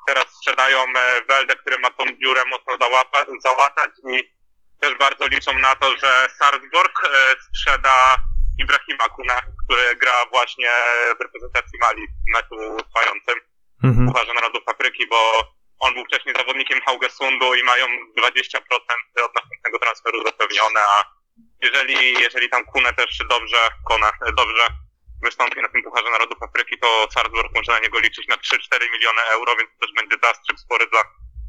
teraz 0.08 0.26
sprzedają 0.38 0.84
e, 0.84 1.22
Weldę, 1.28 1.56
który 1.56 1.80
ma 1.80 1.90
tą 1.92 2.04
dziurę 2.24 2.46
mocno 2.46 2.78
załapa, 2.82 3.26
załatać 3.44 3.92
i 4.14 4.32
też 4.82 4.98
bardzo 4.98 5.28
liczą 5.28 5.60
na 5.60 5.76
to, 5.76 5.98
że 5.98 6.28
Sarpsborg 6.40 7.04
e, 7.04 7.36
sprzeda 7.42 8.18
Ibrahima 8.60 9.10
Kuna, 9.10 9.42
który 9.64 9.96
gra 9.96 10.26
właśnie 10.32 10.72
w 11.18 11.22
reprezentacji 11.22 11.80
Mali 11.80 12.08
w 12.08 12.36
meczu 12.36 12.84
trwającym 12.84 13.36
Mhm. 13.84 14.08
Pucharze 14.08 14.34
Narodów 14.34 14.64
Afryki, 14.68 15.08
bo 15.08 15.20
on 15.80 15.94
był 15.94 16.06
wcześniej 16.06 16.36
zawodnikiem 16.36 16.82
Haugesundu 16.82 17.56
i 17.56 17.64
mają 17.64 17.86
20% 18.20 18.62
od 19.26 19.36
następnego 19.36 19.80
transferu 19.80 20.24
zapewnione, 20.26 20.80
a 20.98 21.06
jeżeli, 21.62 22.14
jeżeli 22.14 22.50
tam 22.50 22.66
Kune 22.66 22.94
też 22.94 23.18
dobrze, 23.30 23.58
Kone, 23.88 24.12
dobrze 24.38 24.68
wystąpi 25.24 25.62
na 25.62 25.70
tym 25.70 25.84
Pucharze 25.84 26.10
Narodów 26.10 26.44
Afryki, 26.44 26.80
to 26.80 27.08
Salzburg 27.14 27.56
może 27.56 27.72
na 27.72 27.80
niego 27.80 28.00
liczyć 28.00 28.28
na 28.28 28.36
3-4 28.36 28.92
miliony 28.92 29.22
euro, 29.22 29.56
więc 29.56 29.70
to 29.72 29.86
też 29.86 29.96
będzie 29.96 30.18
zastrzyk 30.24 30.60
spory 30.60 30.88
dla 30.88 31.04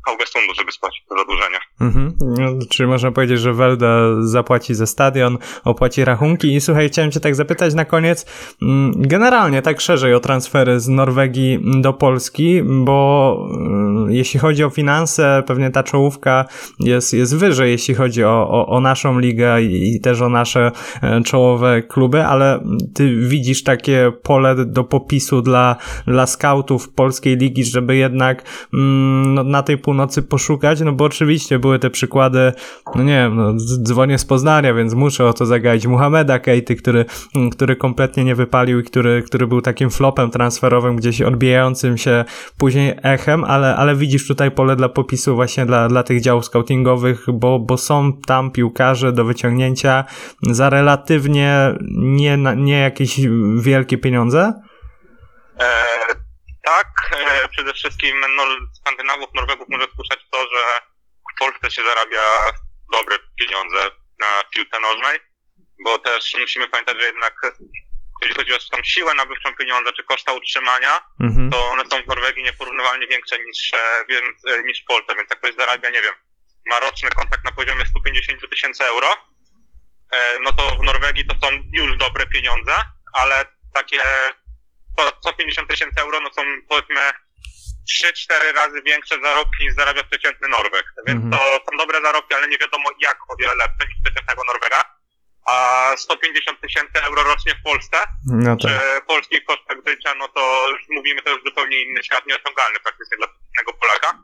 Haugesundu, 0.06 0.54
żeby 0.54 0.72
spłacić 0.72 1.04
to 1.08 1.18
zadłużenie. 1.18 1.58
Mhm. 1.80 2.12
No, 2.20 2.66
czyli 2.70 2.88
można 2.88 3.10
powiedzieć, 3.10 3.40
że 3.40 3.52
Welda 3.52 4.22
zapłaci 4.22 4.74
za 4.74 4.86
stadion, 4.86 5.38
opłaci 5.64 6.04
rachunki. 6.04 6.54
I 6.54 6.60
słuchaj, 6.60 6.88
chciałem 6.88 7.10
Cię 7.10 7.20
tak 7.20 7.34
zapytać 7.34 7.74
na 7.74 7.84
koniec, 7.84 8.26
mm, 8.62 8.92
generalnie 8.96 9.62
tak 9.62 9.80
szerzej 9.80 10.14
o 10.14 10.20
transfery 10.20 10.80
z 10.80 10.88
Norwegii 10.88 11.58
do 11.80 11.92
Polski, 11.92 12.62
bo 12.62 13.36
jeśli 14.08 14.40
chodzi 14.40 14.64
o 14.64 14.70
finanse, 14.70 15.42
pewnie 15.46 15.70
ta 15.70 15.82
czołówka 15.82 16.44
jest, 16.80 17.14
jest 17.14 17.36
wyżej, 17.36 17.70
jeśli 17.70 17.94
chodzi 17.94 18.24
o, 18.24 18.48
o, 18.50 18.66
o 18.66 18.80
naszą 18.80 19.18
ligę 19.18 19.62
i, 19.62 19.96
i 19.96 20.00
też 20.00 20.20
o 20.20 20.28
nasze 20.28 20.72
e, 21.02 21.22
czołowe 21.22 21.82
kluby, 21.82 22.24
ale 22.24 22.60
Ty 22.94 23.16
widzisz 23.16 23.62
takie 23.62 24.12
pole 24.22 24.64
do 24.64 24.84
popisu 24.84 25.42
dla, 25.42 25.76
dla 26.06 26.26
skautów 26.26 26.88
polskiej 26.88 27.36
ligi, 27.36 27.64
żeby 27.64 27.96
jednak 27.96 28.42
mm, 28.74 29.34
no, 29.34 29.44
na 29.44 29.62
tej 29.62 29.78
północy 29.78 30.22
poszukać, 30.22 30.80
no 30.80 30.92
bo 30.92 31.04
oczywiście 31.04 31.58
były 31.58 31.78
te 31.78 31.90
przykłady, 31.90 32.52
no 32.94 33.02
nie 33.02 33.12
wiem, 33.12 33.36
no, 33.36 33.54
dzwonię 33.82 34.18
z 34.18 34.24
Poznania, 34.24 34.74
więc 34.74 34.94
muszę 34.94 35.26
o 35.26 35.32
to 35.32 35.46
zagaić 35.46 35.86
Muhameda 35.86 36.38
Kejty, 36.38 36.76
który, 36.76 37.04
mm, 37.36 37.50
który 37.50 37.76
kompletnie 37.76 38.24
nie 38.24 38.34
wypalił 38.34 38.80
i 38.80 38.82
który, 38.82 39.22
który 39.22 39.46
był 39.46 39.60
takim 39.60 39.90
flopem 39.90 40.30
transferowym, 40.30 40.96
gdzieś 40.96 41.22
odbijającym 41.22 41.98
się 41.98 42.24
później 42.58 42.94
echem, 43.02 43.44
ale, 43.44 43.76
ale 43.76 43.91
widzisz 43.94 44.28
tutaj 44.28 44.50
pole 44.50 44.76
dla 44.76 44.88
popisu 44.88 45.34
właśnie 45.34 45.66
dla, 45.66 45.88
dla 45.88 46.02
tych 46.02 46.20
działów 46.20 46.44
scoutingowych, 46.44 47.26
bo, 47.32 47.58
bo 47.58 47.78
są 47.78 48.20
tam 48.26 48.50
piłkarze 48.50 49.12
do 49.12 49.24
wyciągnięcia 49.24 50.04
za 50.42 50.70
relatywnie 50.70 51.74
nie, 51.96 52.38
nie 52.56 52.80
jakieś 52.80 53.20
wielkie 53.60 53.98
pieniądze. 53.98 54.52
E, 55.60 55.84
tak, 56.64 56.88
e, 57.12 57.48
przede 57.48 57.72
wszystkim 57.74 58.16
no, 58.36 58.42
Skandynawów, 58.80 59.34
Norwegów 59.34 59.68
może 59.68 59.86
słyszeć 59.96 60.26
to, 60.30 60.38
że 60.38 60.80
w 61.34 61.38
Polsce 61.38 61.70
się 61.70 61.82
zarabia 61.82 62.22
dobre 62.92 63.16
pieniądze 63.38 63.90
na 64.20 64.42
piłce 64.54 64.80
nożnej, 64.80 65.18
bo 65.84 65.98
też 65.98 66.36
musimy 66.40 66.68
pamiętać, 66.68 66.96
że 67.00 67.06
jednak 67.06 67.34
jeżeli 68.22 68.34
chodzi 68.34 68.54
o 68.54 68.58
tam 68.70 68.84
siłę 68.84 69.14
nabywczą 69.14 69.54
pieniądza 69.54 69.92
czy 69.92 70.04
koszta 70.04 70.32
utrzymania, 70.32 71.00
Mhm. 71.20 71.50
to 71.50 71.68
one 71.70 71.82
są 71.90 72.02
w 72.02 72.06
Norwegii 72.06 72.42
nieporównywalnie 72.42 73.06
większe 73.06 73.38
niż, 73.38 73.72
e, 73.74 73.78
e, 74.54 74.62
niż 74.62 74.82
w 74.82 74.84
Polsce, 74.84 75.14
więc 75.16 75.30
jak 75.30 75.38
ktoś 75.38 75.54
zarabia, 75.54 75.90
nie 75.90 76.02
wiem, 76.02 76.14
ma 76.66 76.80
roczny 76.80 77.10
kontrakt 77.10 77.44
na 77.44 77.52
poziomie 77.52 77.86
150 77.86 78.50
tysięcy 78.50 78.84
euro, 78.84 79.08
e, 80.12 80.38
no 80.40 80.52
to 80.52 80.62
w 80.76 80.82
Norwegii 80.82 81.26
to 81.26 81.34
są 81.46 81.52
już 81.72 81.96
dobre 81.96 82.26
pieniądze, 82.26 82.72
ale 83.12 83.44
takie 83.74 84.00
to 84.96 85.08
150 85.20 85.68
tysięcy 85.70 86.00
euro 86.00 86.20
no 86.20 86.30
są 86.32 86.42
powiedzmy 86.68 87.00
3-4 87.90 88.52
razy 88.54 88.82
większe 88.82 89.20
zarobki 89.22 89.64
niż 89.64 89.74
zarabia 89.74 90.04
przeciętny 90.04 90.48
Norweg. 90.48 90.84
Więc 91.06 91.24
Mhm. 91.24 91.30
to 91.42 91.64
są 91.70 91.76
dobre 91.78 92.00
zarobki, 92.02 92.34
ale 92.34 92.48
nie 92.48 92.58
wiadomo 92.58 92.90
jak 93.00 93.18
o 93.30 93.36
wiele 93.40 93.54
lepsze 93.54 93.88
niż 93.88 93.96
przeciętnego 94.04 94.42
Norwega. 94.46 94.84
A 95.46 95.92
150 95.96 96.60
tysięcy 96.60 97.02
euro 97.02 97.22
rocznie 97.22 97.54
w 97.54 97.62
Polsce 97.62 97.96
No 98.26 98.56
przy 98.56 98.68
tak. 98.68 99.06
polskich 99.06 99.44
kosztach 99.44 99.76
życia, 99.86 100.14
no 100.14 100.28
to 100.28 100.68
już 100.70 100.80
mówimy, 100.90 101.22
to 101.22 101.30
już 101.30 101.42
zupełnie 101.44 101.82
inny 101.82 102.04
świat, 102.04 102.26
nieosiągalny 102.26 102.80
praktycznie 102.80 103.16
dla 103.16 103.26
przeciętnego 103.28 103.72
Polaka. 103.72 104.18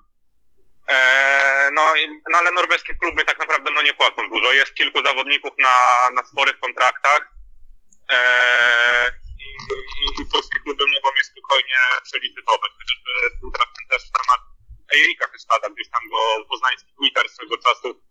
Eee, 0.89 1.71
no, 1.73 1.97
i- 1.97 2.21
no 2.31 2.39
ale 2.39 2.51
norweskie 2.53 2.95
kluby 2.95 3.25
tak 3.25 3.39
naprawdę 3.39 3.71
no 3.71 3.83
nie 3.83 3.95
płacą 3.95 4.29
dużo. 4.31 4.53
Jest 4.53 4.75
kilku 4.75 5.03
zawodników 5.05 5.51
na, 5.59 5.75
na 6.15 6.25
sporych 6.25 6.59
kontraktach. 6.61 7.21
Eee, 8.09 9.11
i, 9.45 10.23
i, 10.23 10.27
polskie 10.33 10.59
kluby 10.65 10.85
mogą 10.95 11.17
je 11.17 11.25
spokojnie 11.25 11.77
przelicytować. 12.05 12.71
Chociażby 12.79 13.11
teraz 13.53 13.69
ten 13.77 13.87
też 13.89 14.03
temat 14.19 14.41
Erika 14.95 15.27
Wystada, 15.33 15.69
gdzieś 15.71 15.89
tam 15.91 16.03
go 16.11 16.45
poznański 16.49 16.91
Twitter 16.99 17.29
swego 17.29 17.59
czasu 17.59 18.03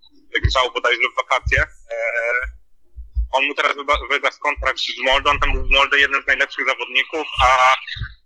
grzał 0.44 0.72
bodajże 0.72 1.10
w 1.14 1.16
wakacje. 1.16 1.68
Teraz 3.68 4.00
wygasł 4.10 4.40
kontrakt 4.40 4.80
z 4.80 5.04
Moldą, 5.06 5.40
tam 5.40 5.52
był 5.54 5.64
w 5.68 5.70
Molde 5.70 6.00
jeden 6.00 6.24
z 6.24 6.28
najlepszych 6.28 6.66
zawodników, 6.68 7.28
a, 7.44 7.76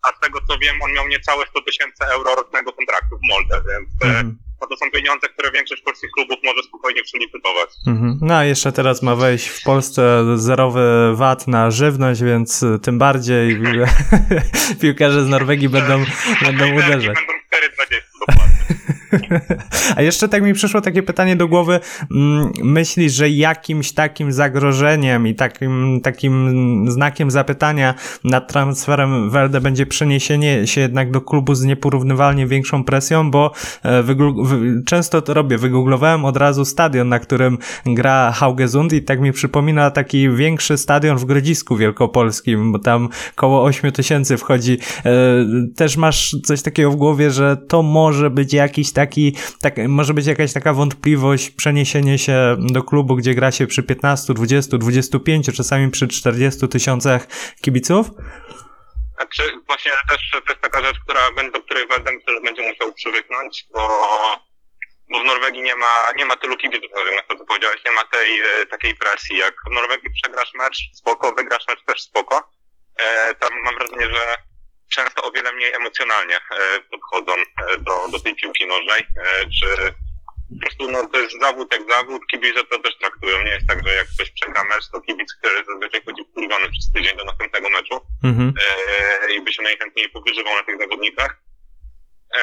a 0.07 0.17
z 0.17 0.19
tego 0.19 0.39
co 0.47 0.57
wiem, 0.57 0.81
on 0.81 0.93
miał 0.93 1.07
niecałe 1.07 1.45
100 1.49 1.61
tysięcy 1.61 2.03
euro 2.05 2.35
rocznego 2.35 2.73
kontraktu 2.73 3.17
w 3.17 3.27
Molde, 3.29 3.61
więc 3.69 4.15
e, 4.15 4.23
no 4.61 4.67
to 4.67 4.77
są 4.77 4.91
pieniądze, 4.91 5.29
które 5.29 5.51
większość 5.51 5.81
polskich 5.81 6.09
klubów 6.15 6.37
może 6.43 6.63
spokojnie 6.63 7.03
przelicytować. 7.03 7.69
Mhm. 7.87 8.19
No 8.21 8.37
a 8.37 8.43
jeszcze 8.43 8.71
teraz 8.71 9.01
ma 9.01 9.15
wejść 9.15 9.47
w 9.47 9.63
Polsce 9.63 10.23
zerowy 10.35 11.15
VAT 11.15 11.47
na 11.47 11.71
żywność, 11.71 12.21
więc 12.23 12.63
y, 12.63 12.79
tym 12.79 12.97
bardziej 12.97 13.61
piłkarze 14.81 15.25
z 15.25 15.29
Norwegii 15.29 15.69
będą, 15.69 16.05
będą 16.45 16.73
uderzać. 16.73 17.17
Będą 19.31 19.41
4,20 19.41 19.51
dokładnie. 19.51 19.71
A 19.95 20.01
jeszcze 20.01 20.29
tak 20.29 20.43
mi 20.43 20.53
przyszło 20.53 20.81
takie 20.81 21.03
pytanie 21.03 21.35
do 21.35 21.47
głowy. 21.47 21.79
Mm, 22.11 22.51
Myślisz, 22.63 23.13
że 23.13 23.29
jakimś 23.29 23.91
takim 23.91 24.31
zagrożeniem 24.31 25.27
i 25.27 25.35
takim, 25.35 25.99
takim 26.03 26.85
znakiem 26.91 27.31
zapytania 27.31 27.93
nad 28.23 28.51
transferem 28.51 29.29
Welde 29.29 29.61
będzie 29.61 29.85
przeniesienie 29.85 30.67
się 30.67 30.81
jednak 30.81 31.11
do 31.11 31.21
klubu 31.21 31.55
z 31.55 31.63
nieporównywalnie 31.63 32.47
większą 32.47 32.83
presją, 32.83 33.31
bo 33.31 33.51
e, 33.85 34.03
często 34.85 35.21
to 35.21 35.33
robię. 35.33 35.57
Wygooglowałem 35.57 36.25
od 36.25 36.37
razu 36.37 36.65
stadion, 36.65 37.09
na 37.09 37.19
którym 37.19 37.57
gra 37.85 38.31
Haugesund 38.31 38.93
i 38.93 39.01
tak 39.01 39.21
mi 39.21 39.31
przypomina 39.31 39.91
taki 39.91 40.29
większy 40.29 40.77
stadion 40.77 41.17
w 41.17 41.25
Grodzisku 41.25 41.77
Wielkopolskim, 41.77 42.71
bo 42.71 42.79
tam 42.79 43.09
koło 43.35 43.63
8 43.63 43.91
tysięcy 43.91 44.37
wchodzi. 44.37 44.77
E, 45.05 45.11
Też 45.75 45.97
masz 45.97 46.35
coś 46.43 46.61
takiego 46.61 46.91
w 46.91 46.95
głowie, 46.95 47.31
że 47.31 47.57
to 47.57 47.83
może 47.83 48.29
być 48.29 48.53
jakiś 48.53 48.91
taki, 48.91 49.20
tak, 49.61 49.73
może 49.87 50.13
być 50.13 50.25
jakaś 50.25 50.53
taka 50.53 50.73
wątpliwość 50.73 51.49
przeniesienie 51.49 52.17
się 52.17 52.57
do 52.59 52.83
klubu, 52.83 53.15
gdzie 53.15 53.33
gra 53.33 53.51
się 53.51 53.67
przy 53.67 53.83
15, 53.83 54.33
20, 54.33 54.77
25, 54.77 55.55
czasami 55.57 55.91
przy 55.91 56.07
40 56.07 56.67
tysiącach 56.67 57.27
kibiców? 57.61 58.07
Znaczy, 59.15 59.43
właśnie 59.67 59.91
też 60.09 60.31
to 60.31 60.53
jest 60.53 60.61
taka 60.61 60.81
rzecz, 60.81 60.99
która, 61.03 61.21
do 61.53 61.61
której 61.61 61.85
że 62.27 62.41
będzie 62.41 62.61
musiał 62.69 62.93
przywyknąć, 62.93 63.65
bo, 63.73 63.87
bo 65.11 65.19
w 65.19 65.23
Norwegii 65.23 65.61
nie 65.61 65.75
ma, 65.75 66.11
nie 66.15 66.25
ma 66.25 66.35
tylu 66.35 66.57
kibiców, 66.57 66.91
jak 67.15 67.27
to 67.27 67.35
co 67.37 67.45
powiedziałeś, 67.45 67.81
nie 67.85 67.91
ma 67.91 68.05
tej 68.05 68.39
e, 68.39 68.65
takiej 68.65 68.95
presji. 68.95 69.37
Jak 69.37 69.55
w 69.69 69.73
Norwegii 69.73 70.09
przegrasz 70.21 70.53
mecz, 70.53 70.77
spoko, 70.93 71.33
wygrasz 71.37 71.67
mecz 71.69 71.83
też 71.85 72.01
spoko. 72.01 72.49
E, 72.97 73.35
tam 73.35 73.49
mam 73.63 73.75
wrażenie, 73.75 74.05
że 74.05 74.50
często 74.95 75.23
o 75.23 75.31
wiele 75.31 75.53
mniej 75.53 75.73
emocjonalnie 75.73 76.35
e, 76.35 76.79
podchodzą 76.91 77.33
e, 77.33 77.77
do, 77.77 78.07
do 78.11 78.19
tej 78.19 78.35
piłki 78.35 78.67
nożnej, 78.67 78.99
e, 78.99 79.45
czy 79.59 79.93
po 80.51 80.59
prostu 80.61 80.91
no, 80.91 81.09
to 81.09 81.19
jest 81.19 81.39
zawód 81.41 81.73
jak 81.73 81.81
zawód, 81.91 82.21
kibice 82.31 82.63
to 82.63 82.79
też 82.79 82.97
traktują. 82.97 83.43
Nie 83.43 83.51
jest 83.51 83.67
tak, 83.67 83.87
że 83.87 83.95
jak 83.95 84.07
ktoś 84.07 84.31
przegra 84.31 84.63
mecz, 84.63 84.89
to 84.91 85.01
kibic, 85.01 85.33
który 85.33 85.63
zazwyczaj 85.65 86.01
chodzi 86.05 86.23
wkurwiony 86.31 86.69
przez 86.71 86.91
tydzień 86.91 87.17
do 87.17 87.25
następnego 87.25 87.69
meczu 87.69 88.01
Mhm. 88.23 88.53
e, 89.27 89.33
i 89.33 89.41
by 89.41 89.53
się 89.53 89.63
najchętniej 89.63 90.09
powyżywał 90.09 90.55
na 90.55 90.63
tych 90.63 90.79
zawodnikach. 90.79 91.41
E, 92.37 92.41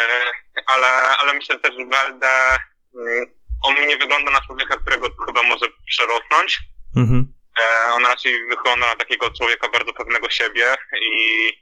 ale, 0.66 0.88
ale 1.18 1.34
myślę 1.34 1.58
też, 1.58 1.74
że 1.74 1.86
Welde, 1.86 2.58
mm, 2.94 3.26
on 3.62 3.86
nie 3.88 3.96
wygląda 3.96 4.30
na 4.30 4.40
człowieka, 4.40 4.76
którego 4.76 5.08
chyba 5.26 5.42
może 5.42 5.66
przerosnąć. 5.86 6.58
Mhm. 6.96 7.32
E, 7.60 7.92
on 7.92 8.06
raczej 8.06 8.46
wygląda 8.48 8.86
na 8.86 8.96
takiego 8.96 9.30
człowieka 9.30 9.68
bardzo 9.68 9.92
pewnego 9.92 10.30
siebie 10.30 10.76
i 11.00 11.52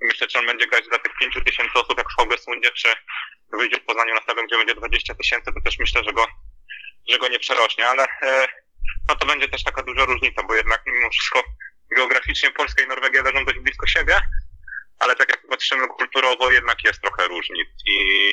myślę, 0.00 0.26
że 0.30 0.38
on 0.38 0.46
będzie 0.46 0.66
grać 0.66 0.88
dla 0.88 0.98
tych 0.98 1.12
5 1.20 1.38
tysięcy 1.44 1.72
osób, 1.74 1.98
jak 1.98 2.10
w 2.10 2.16
Hogesundzie, 2.16 2.70
czy 2.70 2.88
wyjdzie 3.52 3.76
w 3.76 3.84
Poznaniu 3.84 4.14
na 4.14 4.20
stadion, 4.20 4.46
gdzie 4.46 4.56
będzie 4.56 4.74
20 4.74 5.14
tysięcy, 5.14 5.52
to 5.54 5.60
też 5.64 5.78
myślę, 5.78 6.04
że 6.04 6.12
go, 6.12 6.26
że 7.08 7.18
go 7.18 7.28
nie 7.28 7.38
przerośnie, 7.38 7.88
ale 7.88 8.06
e, 8.22 8.48
no 9.08 9.16
to 9.16 9.26
będzie 9.26 9.48
też 9.48 9.64
taka 9.64 9.82
duża 9.82 10.04
różnica, 10.04 10.42
bo 10.42 10.54
jednak 10.54 10.82
mimo 10.86 11.10
wszystko 11.10 11.42
geograficznie 11.96 12.50
Polska 12.50 12.82
i 12.82 12.86
Norwegia 12.86 13.22
leżą 13.22 13.44
dość 13.44 13.58
blisko 13.58 13.86
siebie, 13.86 14.20
ale 14.98 15.16
tak 15.16 15.28
jak 15.28 15.46
patrzymy 15.46 15.88
kulturowo, 15.88 16.50
jednak 16.50 16.84
jest 16.84 17.00
trochę 17.00 17.28
różnic 17.28 17.68
i, 17.86 18.28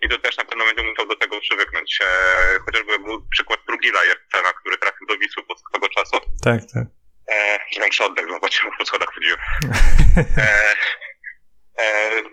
i 0.00 0.08
to 0.08 0.18
też 0.18 0.36
na 0.36 0.44
pewno 0.44 0.64
będzie 0.64 0.82
musiał 0.82 1.06
do 1.06 1.16
tego 1.16 1.40
przywyknąć. 1.40 1.98
E, 2.02 2.58
chociażby 2.66 2.98
był 2.98 3.28
przykład 3.28 3.60
Trugila 3.66 4.04
Jercena, 4.04 4.52
który 4.52 4.78
trafił 4.78 5.06
do 5.06 5.18
Wisły 5.18 5.42
pod 5.42 5.60
swego 5.60 5.88
czasu. 5.88 6.16
Tak, 6.44 6.60
tak. 6.74 6.84
E, 7.32 7.58
większy 7.80 8.04
oddech, 8.04 8.28
zobaczymy, 8.28 8.70
po 8.78 8.86
schodach 8.86 9.08
chodziłem. 9.14 9.38
E, 10.38 10.74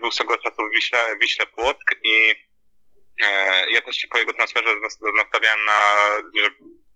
był 0.00 0.10
swego 0.12 0.38
czasu 0.38 0.62
w 0.68 0.74
Wiśle, 0.74 1.16
Wiśle 1.20 1.46
Płock 1.46 1.94
i 2.04 2.34
e, 3.24 3.70
ja 3.70 3.80
też 3.82 3.96
się 3.96 4.08
po 4.08 4.18
jego 4.18 4.32
transferze 4.32 4.76
nas- 4.82 4.98
nastawiałem 5.16 5.64
na, 5.64 5.80
że 6.42 6.50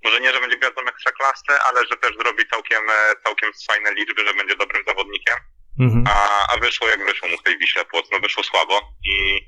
może 0.04 0.20
nie, 0.20 0.32
że 0.32 0.40
będzie 0.40 0.56
gwiazdą 0.56 0.82
ekstraklasy, 0.82 1.52
ale 1.68 1.86
że 1.90 1.96
też 1.96 2.16
zrobi 2.16 2.48
całkiem, 2.48 2.82
e, 2.90 3.14
całkiem 3.24 3.50
fajne 3.68 3.94
liczby, 3.94 4.26
że 4.26 4.34
będzie 4.34 4.56
dobrym 4.56 4.84
zawodnikiem, 4.86 5.36
Mhm. 5.80 6.04
a, 6.08 6.46
a 6.52 6.56
wyszło 6.56 6.88
jak 6.88 7.04
wyszło. 7.04 7.28
Mu 7.28 7.36
w 7.38 7.42
tej 7.42 7.58
Wiśle 7.58 7.84
Płock, 7.84 8.08
no 8.12 8.18
wyszło 8.18 8.42
słabo. 8.42 8.80
I, 9.04 9.38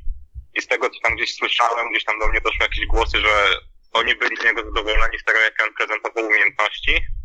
i 0.55 0.63
z 0.63 0.67
tego, 0.67 0.91
co 0.91 1.01
tam 1.03 1.17
gdzieś 1.17 1.35
słyszałem, 1.35 1.91
gdzieś 1.91 2.05
tam 2.05 2.19
do 2.19 2.29
mnie 2.29 2.41
doszły 2.41 2.63
jakieś 2.63 2.87
głosy, 2.87 3.19
że 3.21 3.59
oni 3.93 4.15
byli 4.15 4.37
z 4.37 4.45
niego 4.45 4.65
zadowoleni 4.65 5.19
z 5.19 5.25
tego, 5.25 5.39
jakie 5.39 5.65
on 5.65 5.75
prezentował 5.75 6.25
umiejętności, 6.27 6.95
E, 6.97 7.24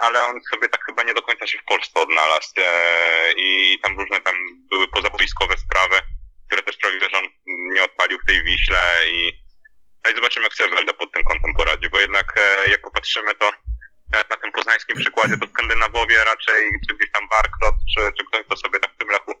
ale 0.00 0.22
on 0.24 0.40
sobie 0.50 0.68
tak 0.68 0.84
chyba 0.84 1.02
nie 1.02 1.14
do 1.14 1.22
końca 1.22 1.46
się 1.46 1.58
w 1.58 1.64
Polsce 1.64 2.00
odnalazł 2.00 2.52
e, 2.58 3.32
i 3.36 3.78
tam 3.82 3.98
różne 3.98 4.20
tam 4.20 4.34
były 4.70 4.88
pozaboiskowe 4.88 5.56
sprawy, 5.56 6.00
które 6.46 6.62
też 6.62 6.74
sprawiły, 6.74 7.00
że 7.10 7.18
on 7.18 7.24
nie 7.46 7.84
odpalił 7.84 8.18
w 8.18 8.26
tej 8.26 8.44
Wiśle 8.44 8.82
i, 9.12 9.32
no 10.04 10.10
i 10.10 10.14
zobaczymy, 10.14 10.46
jak 10.46 10.54
sobie 10.54 10.74
Welda 10.74 10.92
pod 10.92 11.12
tym 11.12 11.24
kątem 11.24 11.54
poradzi, 11.54 11.90
bo 11.90 12.00
jednak 12.00 12.34
e, 12.36 12.70
jak 12.70 12.80
popatrzymy, 12.82 13.34
to 13.34 13.50
na 14.12 14.36
tym 14.36 14.52
poznańskim 14.52 14.96
przykładzie, 14.96 15.36
to 15.38 15.46
Skandynawowie 15.46 16.24
raczej, 16.24 16.70
czy 16.88 16.94
gdzieś 16.94 17.10
tam 17.12 17.28
Barkrot, 17.28 17.74
czy, 17.94 18.00
czy 18.18 18.24
ktoś, 18.26 18.46
to 18.48 18.56
sobie 18.56 18.80
tak 18.80 18.92
w 18.94 18.98
tym 18.98 19.08
lechu 19.08 19.32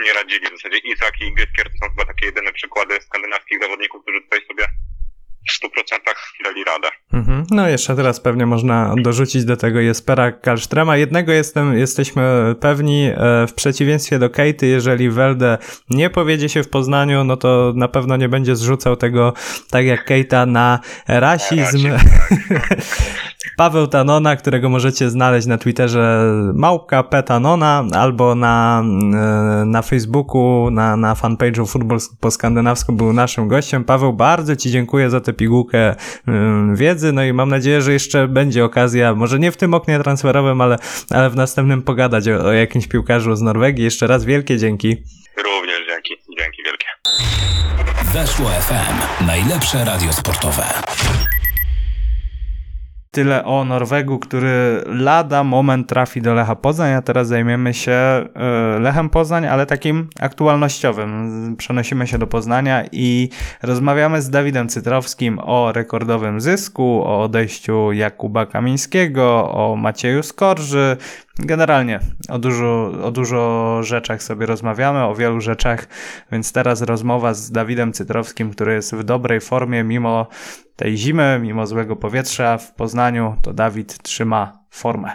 nie 0.00 0.12
radzili. 0.12 0.46
W 0.46 0.56
zasadzie 0.56 0.78
Izak 0.78 1.20
i 1.20 1.34
Gytkier 1.34 1.66
to 1.70 1.78
są 1.78 1.90
chyba 1.90 2.04
takie 2.04 2.26
jedyne 2.26 2.52
przykłady 2.52 3.00
skandynawskich 3.00 3.62
zawodników, 3.62 4.02
którzy 4.02 4.20
tutaj 4.22 4.46
sobie 4.46 4.66
w 5.48 5.64
100% 5.64 5.98
dali 6.44 6.64
radę. 6.64 6.90
Mhm. 7.14 7.44
No 7.50 7.68
jeszcze 7.68 7.96
teraz 7.96 8.20
pewnie 8.20 8.46
można 8.46 8.94
dorzucić 9.02 9.44
do 9.44 9.56
tego 9.56 9.80
Jespera 9.80 10.32
Kalsztrema. 10.32 10.96
Jednego 10.96 11.32
jestem, 11.32 11.78
jesteśmy 11.78 12.54
pewni, 12.60 13.04
e, 13.04 13.46
w 13.46 13.54
przeciwieństwie 13.54 14.18
do 14.18 14.30
Kejty, 14.30 14.66
jeżeli 14.66 15.10
Welde 15.10 15.58
nie 15.90 16.10
powiedzie 16.10 16.48
się 16.48 16.62
w 16.62 16.68
Poznaniu, 16.68 17.24
no 17.24 17.36
to 17.36 17.72
na 17.76 17.88
pewno 17.88 18.16
nie 18.16 18.28
będzie 18.28 18.56
zrzucał 18.56 18.96
tego, 18.96 19.32
tak 19.70 19.86
jak 19.86 20.04
Kejta, 20.04 20.46
na 20.46 20.80
rasizm. 21.08 21.88
Paweł 23.56 23.86
Tanona, 23.86 24.36
którego 24.36 24.68
możecie 24.68 25.10
znaleźć 25.10 25.46
na 25.46 25.58
Twitterze 25.58 26.32
małpka 26.54 27.02
Petanona 27.02 27.84
albo 27.92 28.34
na, 28.34 28.82
e, 28.82 29.64
na 29.64 29.82
Facebooku, 29.82 30.70
na, 30.70 30.96
na 30.96 31.14
fanpage'u 31.14 31.66
Futbol 31.66 31.98
po 32.20 32.30
skandynawsku 32.30 32.92
był 32.92 33.12
naszym 33.12 33.48
gościem. 33.48 33.84
Paweł, 33.84 34.12
bardzo 34.12 34.56
Ci 34.56 34.70
dziękuję 34.70 35.10
za 35.10 35.20
tę 35.20 35.32
pigułkę 35.32 35.94
ym, 36.28 36.76
wiedzy, 37.04 37.12
no 37.12 37.24
i 37.24 37.32
mam 37.32 37.48
nadzieję, 37.48 37.82
że 37.82 37.92
jeszcze 37.92 38.28
będzie 38.28 38.64
okazja, 38.64 39.14
może 39.14 39.38
nie 39.38 39.52
w 39.52 39.56
tym 39.56 39.74
oknie 39.74 39.98
transferowym, 39.98 40.60
ale, 40.60 40.78
ale 41.10 41.30
w 41.30 41.36
następnym 41.36 41.82
pogadać 41.82 42.28
o, 42.28 42.44
o 42.44 42.52
jakimś 42.52 42.86
piłkarzu 42.86 43.36
z 43.36 43.42
Norwegii. 43.42 43.84
Jeszcze 43.84 44.06
raz 44.06 44.24
wielkie 44.24 44.58
dzięki. 44.58 44.96
Również 45.36 45.78
dzięki, 45.88 46.14
dzięki 46.38 46.62
wielkie. 46.64 46.86
Weszło 48.12 48.50
FM. 48.50 49.26
Najlepsze 49.26 49.84
radio 49.84 50.12
sportowe. 50.12 50.64
Tyle 53.14 53.44
o 53.44 53.64
Norwegu, 53.64 54.18
który 54.18 54.82
lada 54.86 55.44
moment 55.44 55.88
trafi 55.88 56.22
do 56.22 56.34
Lecha 56.34 56.56
Poznań, 56.56 56.92
a 56.92 57.02
teraz 57.02 57.28
zajmiemy 57.28 57.74
się 57.74 57.92
e, 57.92 58.28
Lechem 58.80 59.10
Poznań, 59.10 59.46
ale 59.46 59.66
takim 59.66 60.08
aktualnościowym. 60.20 61.54
Przenosimy 61.58 62.06
się 62.06 62.18
do 62.18 62.26
Poznania 62.26 62.84
i 62.92 63.28
rozmawiamy 63.62 64.22
z 64.22 64.30
Dawidem 64.30 64.68
Cytrowskim 64.68 65.38
o 65.38 65.72
rekordowym 65.72 66.40
zysku, 66.40 67.02
o 67.04 67.22
odejściu 67.22 67.92
Jakuba 67.92 68.46
Kamińskiego, 68.46 69.50
o 69.52 69.76
Macieju 69.76 70.22
Skorży. 70.22 70.96
Generalnie 71.38 72.00
o 72.28 72.38
dużo, 72.38 72.92
o 73.02 73.10
dużo 73.10 73.80
rzeczach 73.82 74.22
sobie 74.22 74.46
rozmawiamy, 74.46 75.04
o 75.04 75.14
wielu 75.14 75.40
rzeczach, 75.40 75.88
więc 76.32 76.52
teraz 76.52 76.82
rozmowa 76.82 77.34
z 77.34 77.50
Dawidem 77.50 77.92
Cytrowskim, 77.92 78.50
który 78.50 78.74
jest 78.74 78.94
w 78.94 79.04
dobrej 79.04 79.40
formie 79.40 79.84
mimo 79.84 80.26
tej 80.76 80.96
zimy, 80.96 81.38
mimo 81.42 81.66
złego 81.66 81.96
powietrza 81.96 82.58
w 82.58 82.74
Poznaniu, 82.74 83.36
to 83.42 83.52
Dawid 83.52 84.02
trzyma 84.02 84.58
formę. 84.70 85.10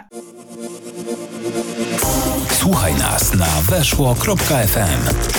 Słuchaj 2.48 2.94
nas 2.94 3.34
na 3.34 3.76
weszło.fm. 3.76 5.30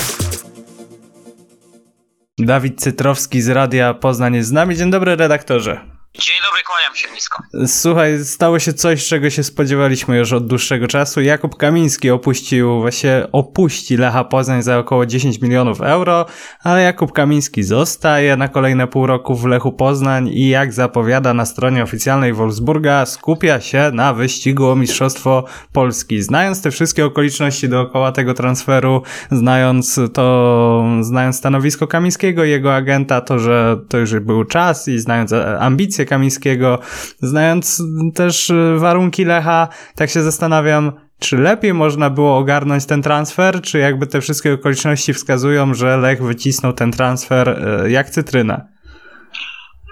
Dawid 2.38 2.80
Cytrowski 2.80 3.42
z 3.42 3.48
Radia 3.48 3.94
Poznań 3.94 4.34
jest 4.34 4.48
z 4.48 4.52
nami. 4.52 4.76
Dzień 4.76 4.90
dobry, 4.90 5.16
redaktorze. 5.16 5.91
Dzień 6.18 6.36
dobry, 6.46 6.62
kłaniam 6.66 6.96
się 6.96 7.10
nisko. 7.10 7.42
Słuchaj, 7.66 8.24
stało 8.24 8.58
się 8.58 8.72
coś, 8.72 9.06
czego 9.06 9.30
się 9.30 9.42
spodziewaliśmy 9.42 10.18
już 10.18 10.32
od 10.32 10.46
dłuższego 10.46 10.88
czasu. 10.88 11.20
Jakub 11.20 11.56
Kamiński 11.56 12.10
opuścił, 12.10 12.80
właśnie 12.80 13.26
opuści 13.32 13.96
Lecha 13.96 14.24
Poznań 14.24 14.62
za 14.62 14.78
około 14.78 15.06
10 15.06 15.40
milionów 15.40 15.80
euro, 15.80 16.26
ale 16.62 16.82
Jakub 16.82 17.12
Kamiński 17.12 17.62
zostaje 17.62 18.36
na 18.36 18.48
kolejne 18.48 18.86
pół 18.86 19.06
roku 19.06 19.34
w 19.34 19.44
Lechu 19.44 19.72
Poznań 19.72 20.28
i 20.28 20.48
jak 20.48 20.72
zapowiada 20.72 21.34
na 21.34 21.46
stronie 21.46 21.82
oficjalnej 21.82 22.32
Wolfsburga, 22.32 23.06
skupia 23.06 23.60
się 23.60 23.90
na 23.92 24.14
wyścigu 24.14 24.68
o 24.68 24.76
Mistrzostwo 24.76 25.44
Polski. 25.72 26.22
Znając 26.22 26.62
te 26.62 26.70
wszystkie 26.70 27.04
okoliczności 27.04 27.68
dookoła 27.68 28.12
tego 28.12 28.34
transferu, 28.34 29.02
znając 29.30 30.00
to, 30.14 30.84
znając 31.00 31.36
stanowisko 31.36 31.86
Kamińskiego 31.86 32.44
jego 32.44 32.74
agenta, 32.74 33.20
to, 33.20 33.38
że 33.38 33.76
to 33.88 33.98
już 33.98 34.18
był 34.20 34.44
czas 34.44 34.88
i 34.88 34.98
znając 34.98 35.32
e, 35.32 35.58
ambicje 36.02 36.06
Kamińskiego, 36.06 36.78
znając 37.20 37.82
też 38.14 38.50
e, 38.50 38.76
warunki 38.78 39.24
Lecha, 39.24 39.68
tak 39.96 40.10
się 40.10 40.22
zastanawiam, 40.22 40.92
czy 41.20 41.36
lepiej 41.36 41.74
można 41.74 42.10
było 42.10 42.36
ogarnąć 42.38 42.86
ten 42.86 43.02
transfer, 43.02 43.62
czy 43.62 43.78
jakby 43.78 44.06
te 44.06 44.20
wszystkie 44.20 44.52
okoliczności 44.54 45.14
wskazują, 45.14 45.74
że 45.74 45.96
Lech 45.96 46.22
wycisnął 46.22 46.72
ten 46.72 46.92
transfer 46.92 47.48
e, 47.48 47.90
jak 47.90 48.10
cytrynę? 48.10 48.54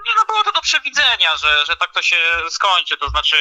Nie 0.07 0.13
no, 0.17 0.25
było 0.27 0.43
to 0.43 0.51
do 0.51 0.61
przewidzenia, 0.61 1.37
że, 1.41 1.65
że 1.67 1.75
tak 1.75 1.93
to 1.93 2.01
się 2.01 2.15
skończy, 2.49 2.97
to 2.97 3.09
znaczy 3.09 3.35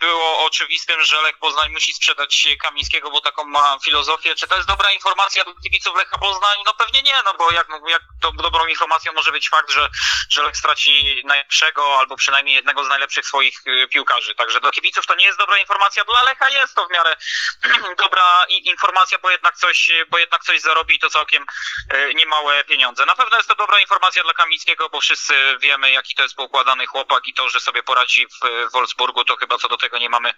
było 0.00 0.44
oczywistym, 0.44 1.04
że 1.04 1.22
Lech 1.22 1.38
Poznań 1.38 1.72
musi 1.72 1.94
sprzedać 1.94 2.48
Kamińskiego, 2.62 3.10
bo 3.10 3.20
taką 3.20 3.44
ma 3.44 3.78
filozofię. 3.84 4.34
Czy 4.34 4.48
to 4.48 4.56
jest 4.56 4.68
dobra 4.68 4.90
informacja 4.90 5.44
dla 5.44 5.54
kibiców 5.62 5.96
Lecha 5.96 6.18
Poznań? 6.18 6.58
No 6.66 6.74
pewnie 6.74 7.02
nie, 7.02 7.22
no 7.24 7.34
bo 7.34 7.52
jak, 7.52 7.68
jak 7.88 8.02
to 8.22 8.32
dobrą 8.32 8.66
informacją 8.66 9.12
może 9.12 9.32
być 9.32 9.48
fakt, 9.48 9.70
że, 9.70 9.90
że 10.30 10.42
Lech 10.42 10.56
straci 10.56 11.22
najlepszego 11.24 11.98
albo 11.98 12.16
przynajmniej 12.16 12.54
jednego 12.54 12.84
z 12.84 12.88
najlepszych 12.88 13.26
swoich 13.26 13.66
y, 13.66 13.88
piłkarzy. 13.88 14.34
Także 14.34 14.60
dla 14.60 14.70
kibiców 14.70 15.06
to 15.06 15.14
nie 15.14 15.24
jest 15.24 15.38
dobra 15.38 15.58
informacja, 15.58 16.04
dla 16.04 16.22
Lecha 16.22 16.48
jest 16.48 16.74
to 16.74 16.86
w 16.86 16.90
miarę 16.90 17.16
dobra 18.04 18.46
informacja, 18.48 19.18
bo 19.18 19.30
jednak 19.30 19.56
coś, 19.56 19.90
bo 20.08 20.18
jednak 20.18 20.44
coś 20.44 20.60
zarobi 20.60 20.94
i 20.94 20.98
to 20.98 21.10
całkiem 21.10 21.46
y, 21.94 22.14
niemałe 22.14 22.64
pieniądze. 22.64 23.06
Na 23.06 23.14
pewno 23.14 23.36
jest 23.36 23.48
to 23.48 23.54
dobra 23.54 23.80
informacja 23.80 24.22
dla 24.22 24.32
Kamińskiego, 24.32 24.88
bo 24.88 25.00
wszyscy 25.00 25.34
wiemy, 25.58 25.90
jaki 25.90 26.14
to 26.14 26.22
jest 26.22 26.34
poukładany 26.34 26.86
chłopak 26.86 27.26
i 27.26 27.34
to, 27.34 27.48
że 27.48 27.60
sobie 27.60 27.82
poradzi 27.82 28.26
w 28.26 28.70
Wolfsburgu, 28.72 29.24
to 29.24 29.36
chyba 29.36 29.58
co 29.58 29.68
do 29.68 29.76
tego 29.76 29.89
tego 29.90 29.98
nie 29.98 30.08
mamy 30.08 30.30